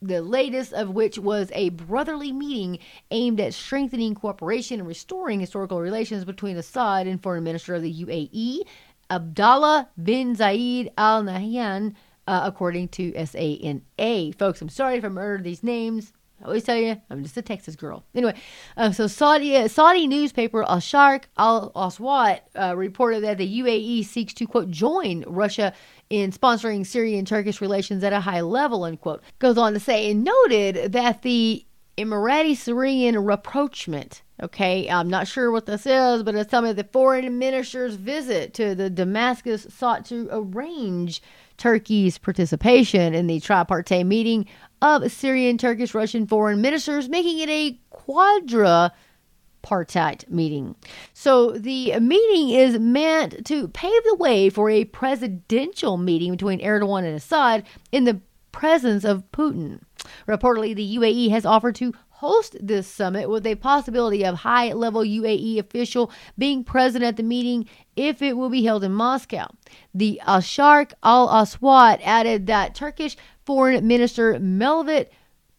[0.04, 2.78] the latest of which was a brotherly meeting
[3.12, 8.04] aimed at strengthening cooperation and restoring historical relations between Assad and Foreign Minister of the
[8.06, 8.64] UAE,
[9.10, 11.94] Abdallah bin Zayed Al Nahyan,
[12.28, 14.34] uh, according to SANA.
[14.34, 16.14] Folks, I'm sorry if I murdered these names.
[16.42, 18.04] I always tell you, I'm just a Texas girl.
[18.14, 18.34] Anyway,
[18.76, 24.34] uh, so Saudi Saudi newspaper Al Sharq Al Aswat uh, reported that the UAE seeks
[24.34, 25.74] to quote join Russia
[26.10, 28.84] in sponsoring Syrian Turkish relations at a high level.
[28.84, 31.66] Unquote goes on to say and noted that the
[31.98, 34.24] Emirati Syrian rapprochement.
[34.42, 38.54] Okay, I'm not sure what this is, but it's telling me the foreign minister's visit
[38.56, 41.22] to the Damascus sought to arrange
[41.64, 44.46] Turkey's participation in the tripartite meeting
[44.82, 50.76] of Syrian, Turkish, Russian foreign ministers, making it a quadripartite meeting.
[51.14, 57.06] So the meeting is meant to pave the way for a presidential meeting between Erdogan
[57.06, 58.20] and Assad in the
[58.52, 59.84] presence of Putin.
[60.28, 61.94] Reportedly, the UAE has offered to
[62.24, 67.24] host this summit with a possibility of high level UAE official being present at the
[67.24, 67.68] meeting
[67.98, 69.48] if it will be held in Moscow.
[69.94, 75.08] The Al Sharq Al Aswat added that Turkish Foreign Minister Mevlut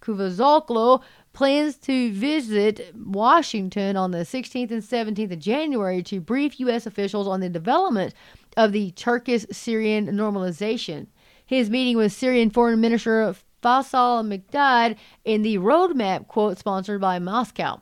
[0.00, 1.02] Cavusoglu
[1.34, 6.86] plans to visit Washington on the 16th and 17th of January to brief U.S.
[6.86, 8.14] officials on the development
[8.56, 11.08] of the Turkish Syrian normalization.
[11.44, 13.34] His meeting with Syrian Foreign Minister
[13.64, 17.80] Faisal Mikdad in the roadmap quote sponsored by Moscow.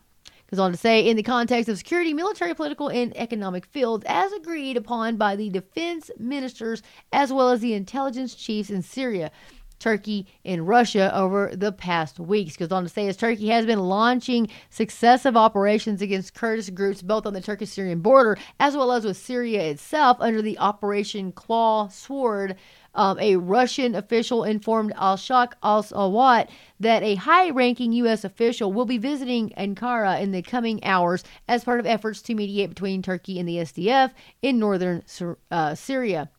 [0.48, 4.32] Goes on to say, in the context of security, military, political, and economic fields, as
[4.32, 9.32] agreed upon by the defense ministers as well as the intelligence chiefs in Syria.
[9.80, 12.56] Turkey and Russia over the past weeks.
[12.56, 17.26] Goes on to say, as Turkey has been launching successive operations against Kurdish groups both
[17.26, 21.88] on the Turkish Syrian border as well as with Syria itself under the Operation Claw
[21.88, 22.54] Sword
[22.94, 26.48] um, a Russian official informed Al Shaq Al Sawat
[26.80, 28.24] that a high ranking U.S.
[28.24, 32.70] official will be visiting Ankara in the coming hours as part of efforts to mediate
[32.70, 34.12] between Turkey and the SDF
[34.42, 35.02] in northern
[35.50, 36.30] uh, Syria.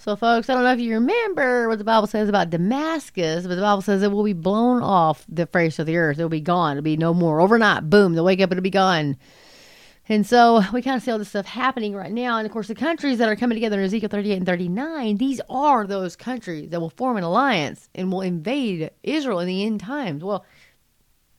[0.00, 3.54] So, folks, I don't know if you remember what the Bible says about Damascus, but
[3.54, 6.18] the Bible says it will be blown off the face of the earth.
[6.18, 6.78] It'll be gone.
[6.78, 7.42] It'll be no more.
[7.42, 9.18] Overnight, boom, they'll wake up, it'll be gone.
[10.10, 12.36] And so we kind of see all this stuff happening right now.
[12.36, 15.40] And of course, the countries that are coming together in Ezekiel 38 and 39, these
[15.48, 19.78] are those countries that will form an alliance and will invade Israel in the end
[19.78, 20.24] times.
[20.24, 20.44] Well,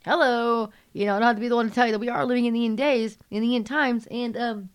[0.05, 0.69] hello.
[0.93, 2.53] You know, not to be the one to tell you that we are living in
[2.53, 4.07] the end days, in the end times.
[4.09, 4.69] And um,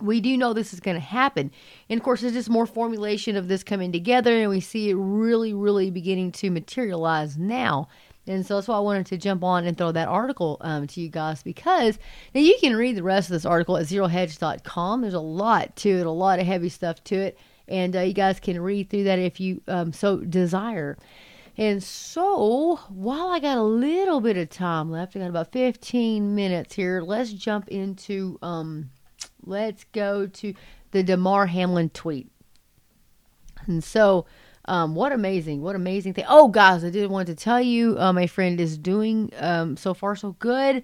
[0.00, 1.50] we do know this is going to happen.
[1.90, 4.34] And of course, it's just more formulation of this coming together.
[4.34, 7.88] And we see it really, really beginning to materialize now.
[8.26, 11.00] And so that's why I wanted to jump on and throw that article um, to
[11.00, 11.98] you guys because
[12.34, 15.00] now you can read the rest of this article at zerohedge.com.
[15.00, 17.38] There's a lot to it, a lot of heavy stuff to it.
[17.66, 20.96] And uh, you guys can read through that if you um, so desire.
[21.58, 26.34] And so, while I got a little bit of time left, I got about 15
[26.34, 27.02] minutes here.
[27.02, 28.90] Let's jump into, um,
[29.44, 30.54] let's go to
[30.92, 32.30] the Damar Hamlin tweet.
[33.66, 34.24] And so,
[34.66, 36.24] um, what amazing, what amazing thing.
[36.28, 39.92] Oh, guys, I did want to tell you, uh, my friend is doing um, so
[39.92, 40.82] far so good.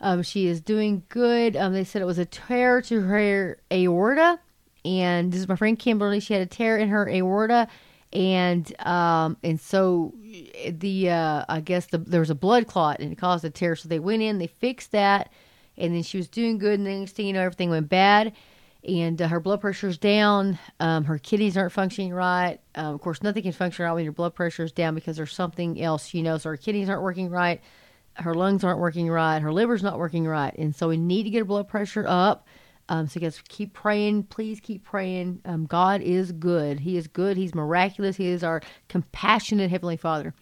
[0.00, 1.56] Um, she is doing good.
[1.56, 4.38] Um, they said it was a tear to her aorta,
[4.84, 6.20] and this is my friend Kimberly.
[6.20, 7.66] She had a tear in her aorta,
[8.12, 10.14] and um, and so
[10.70, 13.74] the uh, I guess the, there was a blood clot and it caused a tear.
[13.74, 15.32] So they went in, they fixed that,
[15.76, 16.78] and then she was doing good.
[16.78, 18.32] And then next thing you know, everything went bad
[18.88, 20.58] and uh, her blood pressure is down.
[20.80, 22.58] Um, her kidneys aren't functioning right.
[22.74, 25.32] Um, of course, nothing can function right when your blood pressure is down because there's
[25.32, 26.38] something else, you know.
[26.38, 27.60] So her kidneys aren't working right,
[28.14, 31.30] her lungs aren't working right, her liver's not working right, and so we need to
[31.30, 32.46] get her blood pressure up.
[32.88, 34.24] Um, so guys, keep praying.
[34.24, 35.42] Please keep praying.
[35.44, 36.80] Um, God is good.
[36.80, 37.36] He is good.
[37.36, 38.16] He's miraculous.
[38.16, 40.32] He is our compassionate heavenly Father.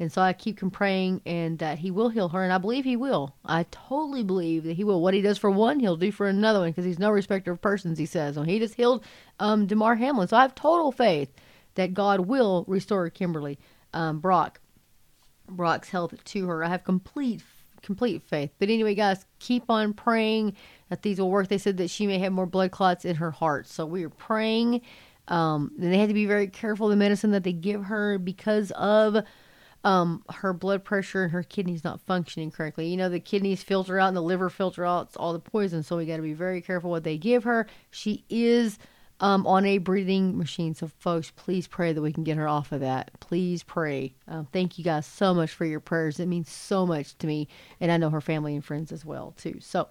[0.00, 2.42] And so I keep praying and that he will heal her.
[2.42, 3.34] And I believe he will.
[3.44, 5.02] I totally believe that he will.
[5.02, 7.60] What he does for one, he'll do for another one because he's no respecter of
[7.60, 8.38] persons, he says.
[8.38, 9.04] And he just healed
[9.38, 10.26] um, Damar Hamlin.
[10.26, 11.30] So I have total faith
[11.74, 13.58] that God will restore Kimberly
[13.92, 14.60] um, Brock,
[15.46, 16.64] Brock's health to her.
[16.64, 17.42] I have complete
[17.82, 18.50] complete faith.
[18.58, 20.54] But anyway, guys, keep on praying
[20.88, 21.48] that these will work.
[21.48, 23.66] They said that she may have more blood clots in her heart.
[23.66, 24.82] So we are praying.
[25.28, 29.24] Um, they have to be very careful the medicine that they give her because of
[29.84, 32.88] um, her blood pressure and her kidneys not functioning correctly.
[32.88, 35.96] You know, the kidneys filter out and the liver filter out all the poison, so
[35.96, 37.66] we got to be very careful what they give her.
[37.90, 38.78] She is
[39.20, 40.74] um, on a breathing machine.
[40.74, 43.10] So, folks, please pray that we can get her off of that.
[43.20, 44.14] Please pray.
[44.28, 46.20] Um, thank you guys so much for your prayers.
[46.20, 47.48] It means so much to me,
[47.80, 49.58] and I know her family and friends as well too.
[49.60, 49.88] So.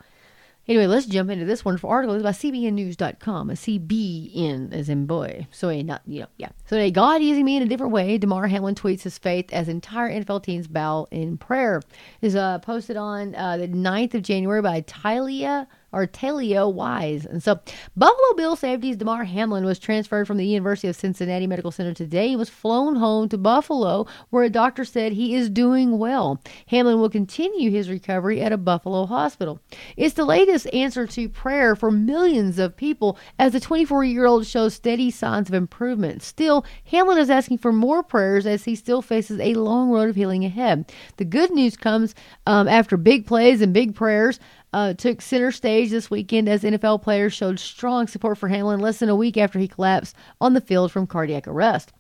[0.70, 2.14] Anyway, let's jump into this wonderful article.
[2.14, 3.50] It's by CBNNews.com.
[3.50, 5.48] A CBN as in boy.
[5.50, 6.50] So, a not, you know, yeah.
[6.68, 8.20] So, a God using me in a different way.
[8.20, 11.82] Damar Hamlin tweets his faith as entire NFL teams bow in prayer.
[12.22, 17.26] Is uh, posted on uh, the 9th of January by Talia Artelio Wise.
[17.26, 17.60] And so,
[17.96, 22.30] Buffalo Bill safeties Damar Hamlin was transferred from the University of Cincinnati Medical Center today.
[22.30, 26.42] He was flown home to Buffalo, where a doctor said he is doing well.
[26.68, 29.60] Hamlin will continue his recovery at a Buffalo hospital.
[29.98, 34.46] It's the latest answer to prayer for millions of people as the 24 year old
[34.46, 36.22] shows steady signs of improvement.
[36.22, 40.16] Still, Hamlin is asking for more prayers as he still faces a long road of
[40.16, 40.92] healing ahead.
[41.18, 42.16] The good news comes
[42.46, 44.40] um, after big plays and big prayers
[44.74, 49.00] uh, took center stage this weekend as NFL players showed strong support for Hamlin less
[49.00, 51.92] than a week after he collapsed on the field from cardiac arrest.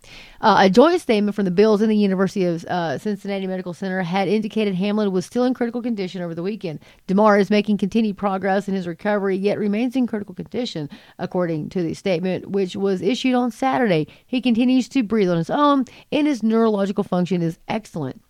[0.41, 4.01] Uh, a joint statement from the Bills and the University of uh, Cincinnati Medical Center
[4.01, 6.79] had indicated Hamlin was still in critical condition over the weekend.
[7.07, 11.81] Damar is making continued progress in his recovery, yet remains in critical condition, according to
[11.81, 14.07] the statement, which was issued on Saturday.
[14.25, 18.21] He continues to breathe on his own, and his neurological function is excellent.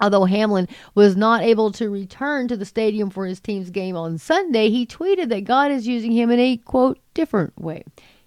[0.00, 4.18] Although Hamlin was not able to return to the stadium for his team's game on
[4.18, 7.84] Sunday, he tweeted that God is using him in a quote different way.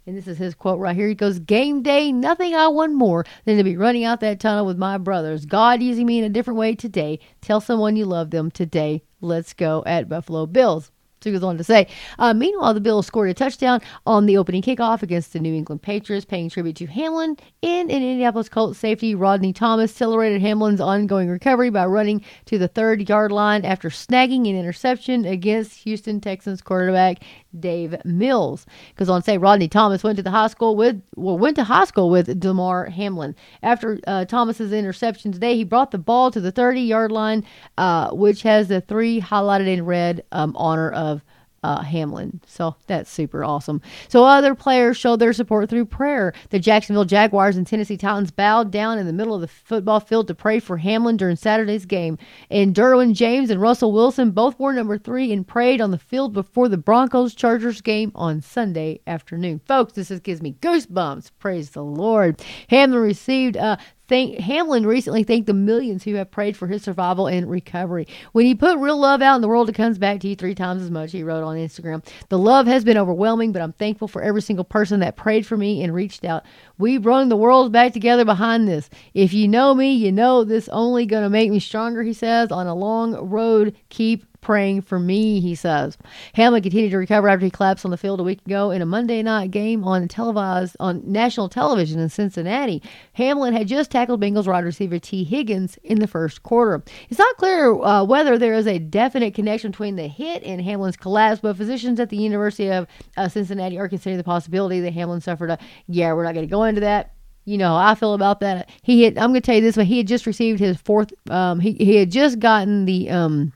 [0.07, 1.07] And this is his quote right here.
[1.07, 4.65] He goes, Game day, nothing I want more than to be running out that tunnel
[4.65, 5.45] with my brothers.
[5.45, 7.19] God using me in a different way today.
[7.41, 9.03] Tell someone you love them today.
[9.21, 10.91] Let's go at Buffalo Bills.
[11.21, 14.37] So he goes on to say, uh, meanwhile, the Bills scored a touchdown on the
[14.37, 17.37] opening kickoff against the New England Patriots, paying tribute to Hamlin.
[17.61, 22.67] And an Indianapolis Colts safety, Rodney Thomas, celebrated Hamlin's ongoing recovery by running to the
[22.67, 27.23] third yard line after snagging an interception against Houston Texans quarterback
[27.59, 28.65] Dave Mills.
[28.95, 31.63] Goes on to say Rodney Thomas went to the high school with well went to
[31.63, 33.35] high school with Damar Hamlin.
[33.63, 37.45] After uh, Thomas's interception today, he brought the ball to the 30 yard line,
[37.77, 41.23] uh, which has the three highlighted in red um, honor of
[41.63, 42.41] uh, Hamlin.
[42.47, 43.81] So that's super awesome.
[44.07, 46.33] So other players showed their support through prayer.
[46.49, 50.27] The Jacksonville Jaguars and Tennessee Titans bowed down in the middle of the football field
[50.27, 52.17] to pray for Hamlin during Saturday's game.
[52.49, 56.33] And Derwin James and Russell Wilson both wore number three and prayed on the field
[56.33, 59.61] before the Broncos Chargers game on Sunday afternoon.
[59.65, 61.31] Folks, this just gives me goosebumps.
[61.39, 62.41] Praise the Lord.
[62.69, 63.77] Hamlin received uh,
[64.11, 68.07] thank, Hamlin recently thanked the millions who have prayed for his survival and recovery.
[68.33, 70.53] When you put real love out in the world, it comes back to you three
[70.53, 72.05] times as much, he wrote on Instagram.
[72.27, 75.55] The love has been overwhelming, but I'm thankful for every single person that prayed for
[75.55, 76.43] me and reached out.
[76.77, 78.89] We brought the world back together behind this.
[79.13, 82.51] If you know me, you know this only going to make me stronger, he says.
[82.51, 85.97] On a long road, keep praying for me, he says.
[86.33, 88.85] Hamlin continued to recover after he collapsed on the field a week ago in a
[88.85, 92.81] Monday night game on televised on national television in Cincinnati.
[93.13, 96.83] Hamlin had just tackled Bengals wide receiver Tee Higgins in the first quarter.
[97.09, 100.97] It's not clear uh, whether there is a definite connection between the hit and Hamlin's
[100.97, 102.87] collapse, but physicians at the University of
[103.17, 105.59] uh, Cincinnati are considering the possibility that Hamlin suffered a.
[105.87, 107.13] Yeah, we're not going to go into that
[107.45, 108.69] you know I feel about that.
[108.83, 109.17] He had.
[109.17, 111.11] I'm going to tell you this, but he had just received his fourth.
[111.29, 113.51] Um, he he had just gotten the um,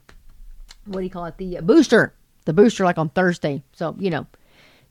[0.86, 1.38] what do you call it?
[1.38, 2.14] The booster,
[2.46, 3.64] the booster, like on Thursday.
[3.74, 4.28] So you know,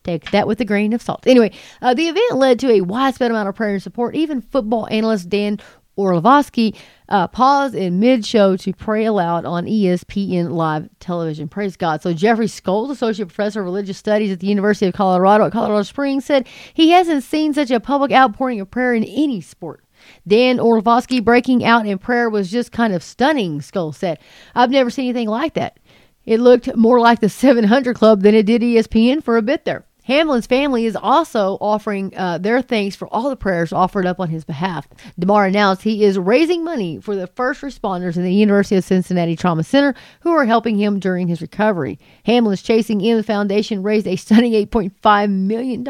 [0.02, 1.26] take that with a grain of salt.
[1.26, 4.14] Anyway, uh, the event led to a widespread amount of prayer and support.
[4.14, 5.58] Even football analyst Dan
[5.96, 6.74] Orlovsky
[7.08, 11.48] uh, paused in mid-show to pray aloud on ESPN live television.
[11.48, 12.02] Praise God.
[12.02, 15.82] So Jeffrey Scholes, associate professor of religious studies at the University of Colorado at Colorado
[15.82, 19.84] Springs, said he hasn't seen such a public outpouring of prayer in any sport.
[20.26, 24.18] Dan Orlovsky breaking out in prayer was just kind of stunning, Scholes said.
[24.54, 25.78] I've never seen anything like that.
[26.26, 29.84] It looked more like the 700 Club than it did ESPN for a bit there.
[30.04, 34.28] Hamlin's family is also offering uh, their thanks for all the prayers offered up on
[34.28, 34.86] his behalf.
[35.18, 39.34] Damar announced he is raising money for the first responders in the University of Cincinnati
[39.34, 41.98] Trauma Center who are helping him during his recovery.
[42.26, 45.80] Hamlin's Chasing M Foundation raised a stunning $8.5 million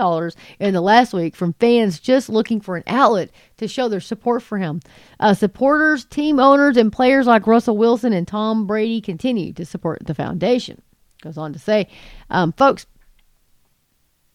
[0.61, 4.43] in the last week from fans just looking for an outlet to show their support
[4.43, 4.81] for him.
[5.19, 10.07] Uh, supporters, team owners, and players like Russell Wilson and Tom Brady continue to support
[10.07, 10.81] the foundation.
[11.21, 11.89] Goes on to say,
[12.31, 12.87] um, folks,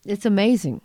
[0.05, 0.81] it's amazing.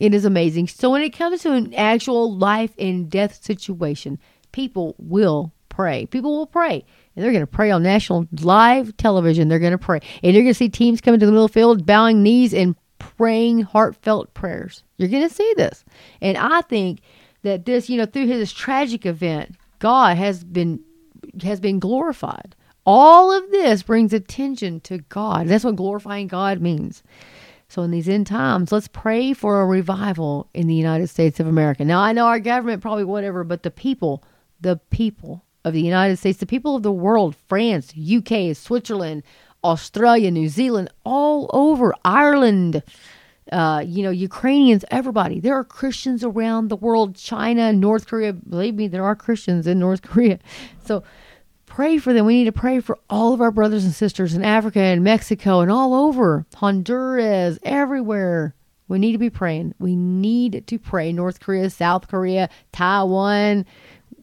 [0.00, 0.68] It is amazing.
[0.68, 4.18] So when it comes to an actual life and death situation,
[4.52, 6.06] people will pray.
[6.06, 6.84] People will pray.
[7.14, 9.48] And they're going to pray on national live television.
[9.48, 10.00] They're going to pray.
[10.22, 13.62] And you're going to see teams coming to the middle field, bowing knees and praying
[13.62, 14.82] heartfelt prayers.
[14.96, 15.84] You're going to see this.
[16.20, 17.00] And I think
[17.42, 20.80] that this, you know, through his tragic event, God has been
[21.42, 22.54] has been glorified.
[22.86, 25.48] All of this brings attention to God.
[25.48, 27.02] That's what glorifying God means.
[27.74, 31.48] So, in these end times, let's pray for a revival in the United States of
[31.48, 31.84] America.
[31.84, 34.22] Now, I know our government probably whatever, but the people,
[34.60, 39.24] the people of the United States, the people of the world, France, UK, Switzerland,
[39.64, 42.84] Australia, New Zealand, all over, Ireland,
[43.50, 45.40] uh, you know, Ukrainians, everybody.
[45.40, 48.34] There are Christians around the world, China, North Korea.
[48.34, 50.38] Believe me, there are Christians in North Korea.
[50.84, 51.02] So,
[51.74, 52.24] pray for them.
[52.24, 55.58] We need to pray for all of our brothers and sisters in Africa and Mexico
[55.58, 58.54] and all over Honduras, everywhere.
[58.86, 59.74] We need to be praying.
[59.80, 61.12] We need to pray.
[61.12, 63.66] North Korea, South Korea, Taiwan,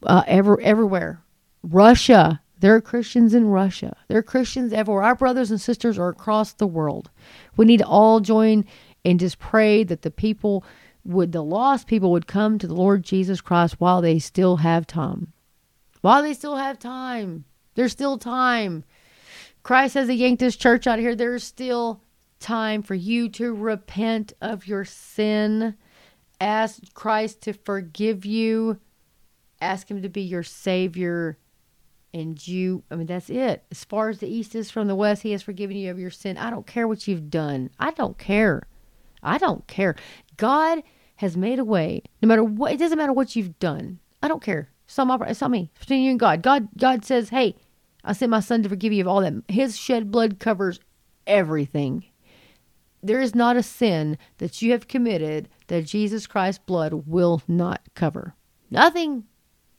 [0.04, 1.22] uh, ever, everywhere.
[1.62, 2.41] Russia.
[2.60, 3.97] There are Christians in Russia.
[4.08, 5.04] There are Christians everywhere.
[5.04, 7.10] Our brothers and sisters are across the world.
[7.58, 8.64] We need to all join
[9.04, 10.64] and just pray that the people
[11.04, 14.88] would, the lost people would come to the Lord Jesus Christ while they still have
[14.88, 15.34] time.
[16.02, 17.45] While they still have time,
[17.76, 18.84] there's still time.
[19.64, 21.16] Christ hasn't yanked his church out here.
[21.16, 22.02] There's still
[22.39, 25.76] time for you to repent of your sin.
[26.39, 28.80] Ask Christ to forgive you.
[29.62, 31.38] Ask him to be your Savior.
[32.14, 33.64] And you, I mean, that's it.
[33.72, 36.10] As far as the East is from the West, He has forgiven you of your
[36.10, 36.38] sin.
[36.38, 37.70] I don't care what you've done.
[37.80, 38.64] I don't care.
[39.24, 39.95] I don't care.
[40.36, 40.84] God
[41.18, 43.99] has made a way, no matter what, it doesn't matter what you've done.
[44.22, 44.72] I don't care.
[44.97, 45.71] My, it's not me.
[45.75, 46.41] It's between you and God.
[46.41, 46.69] God.
[46.77, 47.55] God says, hey,
[48.03, 49.33] I sent my son to forgive you of all that.
[49.47, 50.79] His shed blood covers
[51.25, 52.05] everything.
[53.03, 57.81] There is not a sin that you have committed that Jesus Christ's blood will not
[57.95, 58.35] cover.
[58.69, 59.23] Nothing.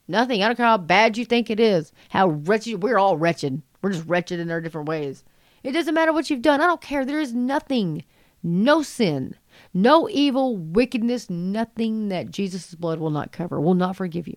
[0.09, 0.43] Nothing.
[0.43, 2.83] I don't care how bad you think it is, how wretched.
[2.83, 3.63] We're all wretched.
[3.81, 5.25] We're just wretched in our different ways.
[5.63, 6.61] It doesn't matter what you've done.
[6.61, 7.05] I don't care.
[7.05, 8.05] There is nothing,
[8.43, 9.37] no sin,
[9.73, 14.37] no evil, wickedness, nothing that Jesus' blood will not cover, will not forgive you.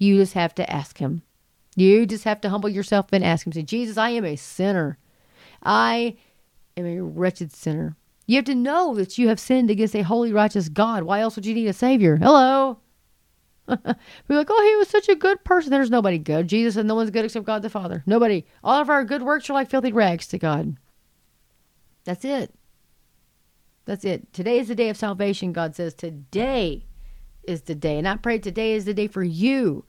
[0.00, 1.22] You just have to ask him.
[1.76, 3.52] You just have to humble yourself and ask him.
[3.52, 4.98] Say, Jesus, I am a sinner.
[5.62, 6.16] I
[6.76, 7.96] am a wretched sinner.
[8.26, 11.02] You have to know that you have sinned against a holy, righteous God.
[11.02, 12.16] Why else would you need a Savior?
[12.16, 12.78] Hello.
[13.68, 13.76] We're
[14.28, 15.70] like, oh, he was such a good person.
[15.70, 16.48] There's nobody good.
[16.48, 18.02] Jesus and no one's good except God the Father.
[18.06, 18.46] Nobody.
[18.64, 20.76] All of our good works are like filthy rags to God.
[22.04, 22.54] That's it.
[23.84, 24.32] That's it.
[24.32, 25.92] Today is the day of salvation, God says.
[25.92, 26.86] Today
[27.44, 27.98] is the day.
[27.98, 29.84] And I pray today is the day for you.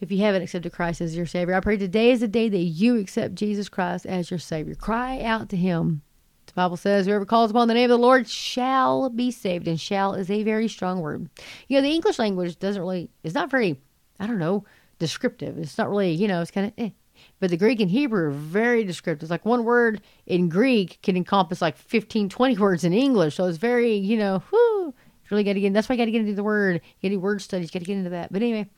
[0.00, 2.56] If you haven't accepted Christ as your Savior, I pray today is the day that
[2.56, 4.74] you accept Jesus Christ as your Savior.
[4.74, 6.02] Cry out to Him.
[6.46, 9.68] The Bible says, whoever calls upon the name of the Lord shall be saved.
[9.68, 11.28] And shall is a very strong word.
[11.68, 13.80] You know, the English language doesn't really, it's not very,
[14.18, 14.64] I don't know,
[14.98, 15.58] descriptive.
[15.58, 16.90] It's not really, you know, it's kind of eh.
[17.38, 19.24] But the Greek and Hebrew are very descriptive.
[19.24, 23.36] It's like one word in Greek can encompass like 15, 20 words in English.
[23.36, 24.94] So it's very, you know, whoo,
[25.30, 25.72] really got to get.
[25.72, 26.80] That's why I got to get into the word.
[27.02, 27.70] Get into word studies.
[27.70, 28.32] Got to get into that.
[28.32, 28.68] But anyway,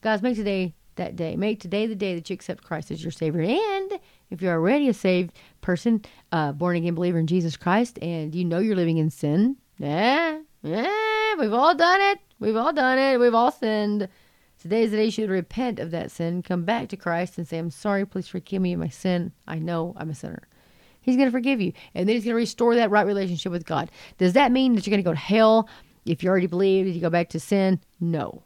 [0.00, 1.36] guys, make today that day.
[1.36, 3.42] Make today the day that you accept Christ as your Savior.
[3.42, 8.34] And if you're already a saved person, uh, born again believer in Jesus Christ, and
[8.34, 12.18] you know you're living in sin, yeah, yeah, we've all done it.
[12.38, 13.18] We've all done it.
[13.18, 14.08] We've all sinned.
[14.60, 17.46] Today is the day you should repent of that sin, come back to Christ, and
[17.46, 19.32] say, I'm sorry, please forgive me of my sin.
[19.46, 20.48] I know I'm a sinner.
[21.04, 21.72] He's going to forgive you.
[21.94, 23.90] And then he's going to restore that right relationship with God.
[24.18, 25.68] Does that mean that you're going to go to hell
[26.06, 27.80] if you already believe, if you go back to sin?
[28.00, 28.42] No.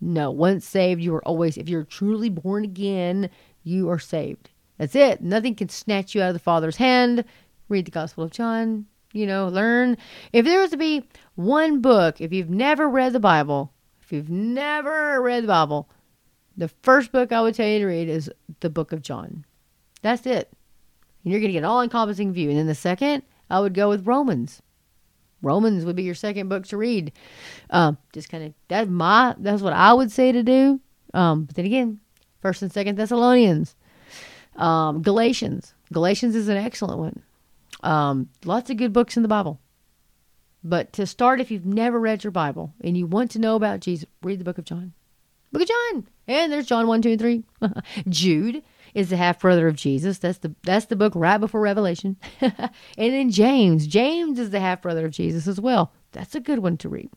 [0.00, 0.30] No.
[0.30, 3.30] Once saved, you are always, if you're truly born again,
[3.64, 4.50] you are saved.
[4.76, 5.22] That's it.
[5.22, 7.24] Nothing can snatch you out of the Father's hand.
[7.68, 9.96] Read the Gospel of John, you know, learn.
[10.32, 14.30] If there was to be one book, if you've never read the Bible, if you've
[14.30, 15.88] never read the Bible,
[16.56, 18.30] the first book I would tell you to read is
[18.60, 19.44] the book of John.
[20.02, 20.50] That's it.
[21.28, 22.48] And you're going to get an all encompassing view.
[22.48, 24.62] And then the second, I would go with Romans.
[25.42, 27.12] Romans would be your second book to read.
[27.68, 30.80] Um, just kind of that's my that's what I would say to do.
[31.12, 32.00] Um, but then again,
[32.40, 33.76] First and Second Thessalonians,
[34.56, 35.74] um, Galatians.
[35.92, 37.22] Galatians is an excellent one.
[37.82, 39.60] Um, lots of good books in the Bible.
[40.64, 43.80] But to start, if you've never read your Bible and you want to know about
[43.80, 44.94] Jesus, read the Book of John.
[45.52, 47.44] Book of John, and there's John one, two, and three.
[48.08, 48.62] Jude
[48.94, 50.18] is the half brother of Jesus.
[50.18, 52.16] That's the that's the book right before Revelation.
[52.40, 53.86] and then James.
[53.86, 55.92] James is the half brother of Jesus as well.
[56.12, 57.10] That's a good one to read.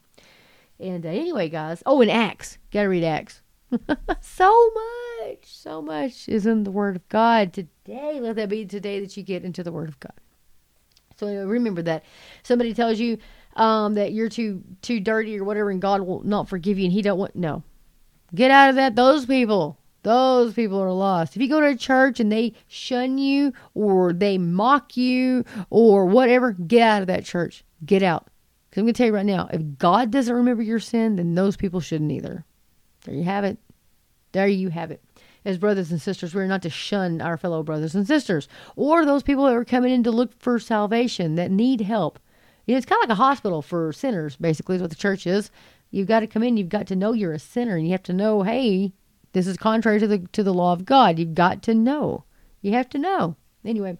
[0.80, 1.84] And uh, anyway, guys.
[1.86, 2.58] Oh, and Acts.
[2.72, 3.42] Got to read Acts.
[4.22, 4.72] so
[5.22, 8.20] much, so much is in the Word of God today.
[8.20, 10.14] Let that be today that you get into the Word of God.
[11.18, 12.04] So remember that
[12.44, 13.20] somebody tells you
[13.56, 16.94] um, that you're too too dirty or whatever, and God will not forgive you, and
[16.94, 17.64] He don't want no.
[18.34, 18.96] Get out of that.
[18.96, 19.78] Those people.
[20.04, 21.36] Those people are lost.
[21.36, 26.06] If you go to a church and they shun you or they mock you or
[26.06, 27.64] whatever, get out of that church.
[27.86, 28.28] Get out.
[28.70, 31.36] Because I'm going to tell you right now if God doesn't remember your sin, then
[31.36, 32.46] those people shouldn't either.
[33.04, 33.60] There you have it.
[34.32, 35.04] There you have it.
[35.44, 39.24] as brothers and sisters, we're not to shun our fellow brothers and sisters or those
[39.24, 42.18] people that are coming in to look for salvation that need help.
[42.66, 45.28] You know, it's kind of like a hospital for sinners, basically, is what the church
[45.28, 45.52] is.
[45.90, 48.04] You've got to come in, you've got to know you're a sinner, and you have
[48.04, 48.94] to know, hey,
[49.34, 51.20] this is contrary to the to the law of God.
[51.20, 52.26] You've got to know.
[52.62, 53.36] You have to know.
[53.66, 53.98] Anyway,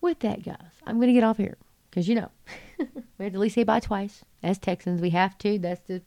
[0.00, 0.56] with that, guys,
[0.86, 1.56] I'm going to get off here
[1.90, 2.30] because you know
[2.78, 2.86] we
[3.24, 4.24] have to at least say bye twice.
[4.42, 5.58] As Texans, we have to.
[5.58, 6.02] That's the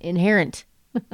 [0.00, 0.64] inherent.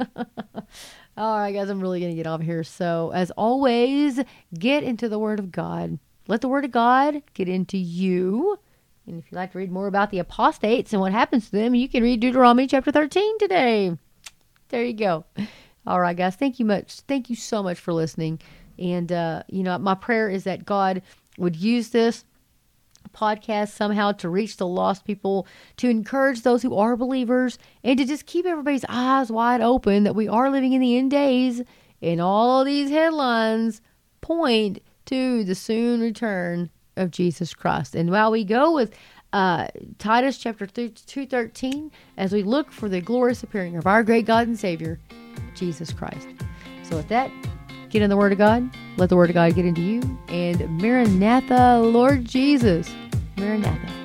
[1.15, 2.63] All right, guys, I'm really going to get off here.
[2.63, 4.19] So, as always,
[4.57, 5.99] get into the Word of God.
[6.27, 8.57] Let the Word of God get into you.
[9.05, 11.75] And if you'd like to read more about the apostates and what happens to them,
[11.75, 13.97] you can read Deuteronomy chapter 13 today.
[14.69, 15.25] There you go.
[15.85, 16.35] All right, guys.
[16.35, 17.01] Thank you much.
[17.01, 18.39] Thank you so much for listening.
[18.79, 21.01] And, uh, you know, my prayer is that God
[21.37, 22.25] would use this
[23.13, 28.05] podcast somehow to reach the lost people, to encourage those who are believers, and to
[28.05, 31.61] just keep everybody's eyes wide open that we are living in the end days.
[32.01, 33.81] And all these headlines
[34.21, 37.95] point to the soon return of Jesus Christ.
[37.95, 38.93] And while we go with
[39.31, 39.67] uh,
[39.97, 44.59] Titus chapter 2.13, as we look for the glorious appearing of our great God and
[44.59, 44.99] Savior,
[45.55, 46.27] Jesus Christ.
[46.83, 47.31] So with that,
[47.89, 48.69] get in the Word of God.
[48.97, 50.01] Let the Word of God get into you.
[50.27, 52.93] And Maranatha, Lord Jesus.
[53.37, 54.02] Maranatha.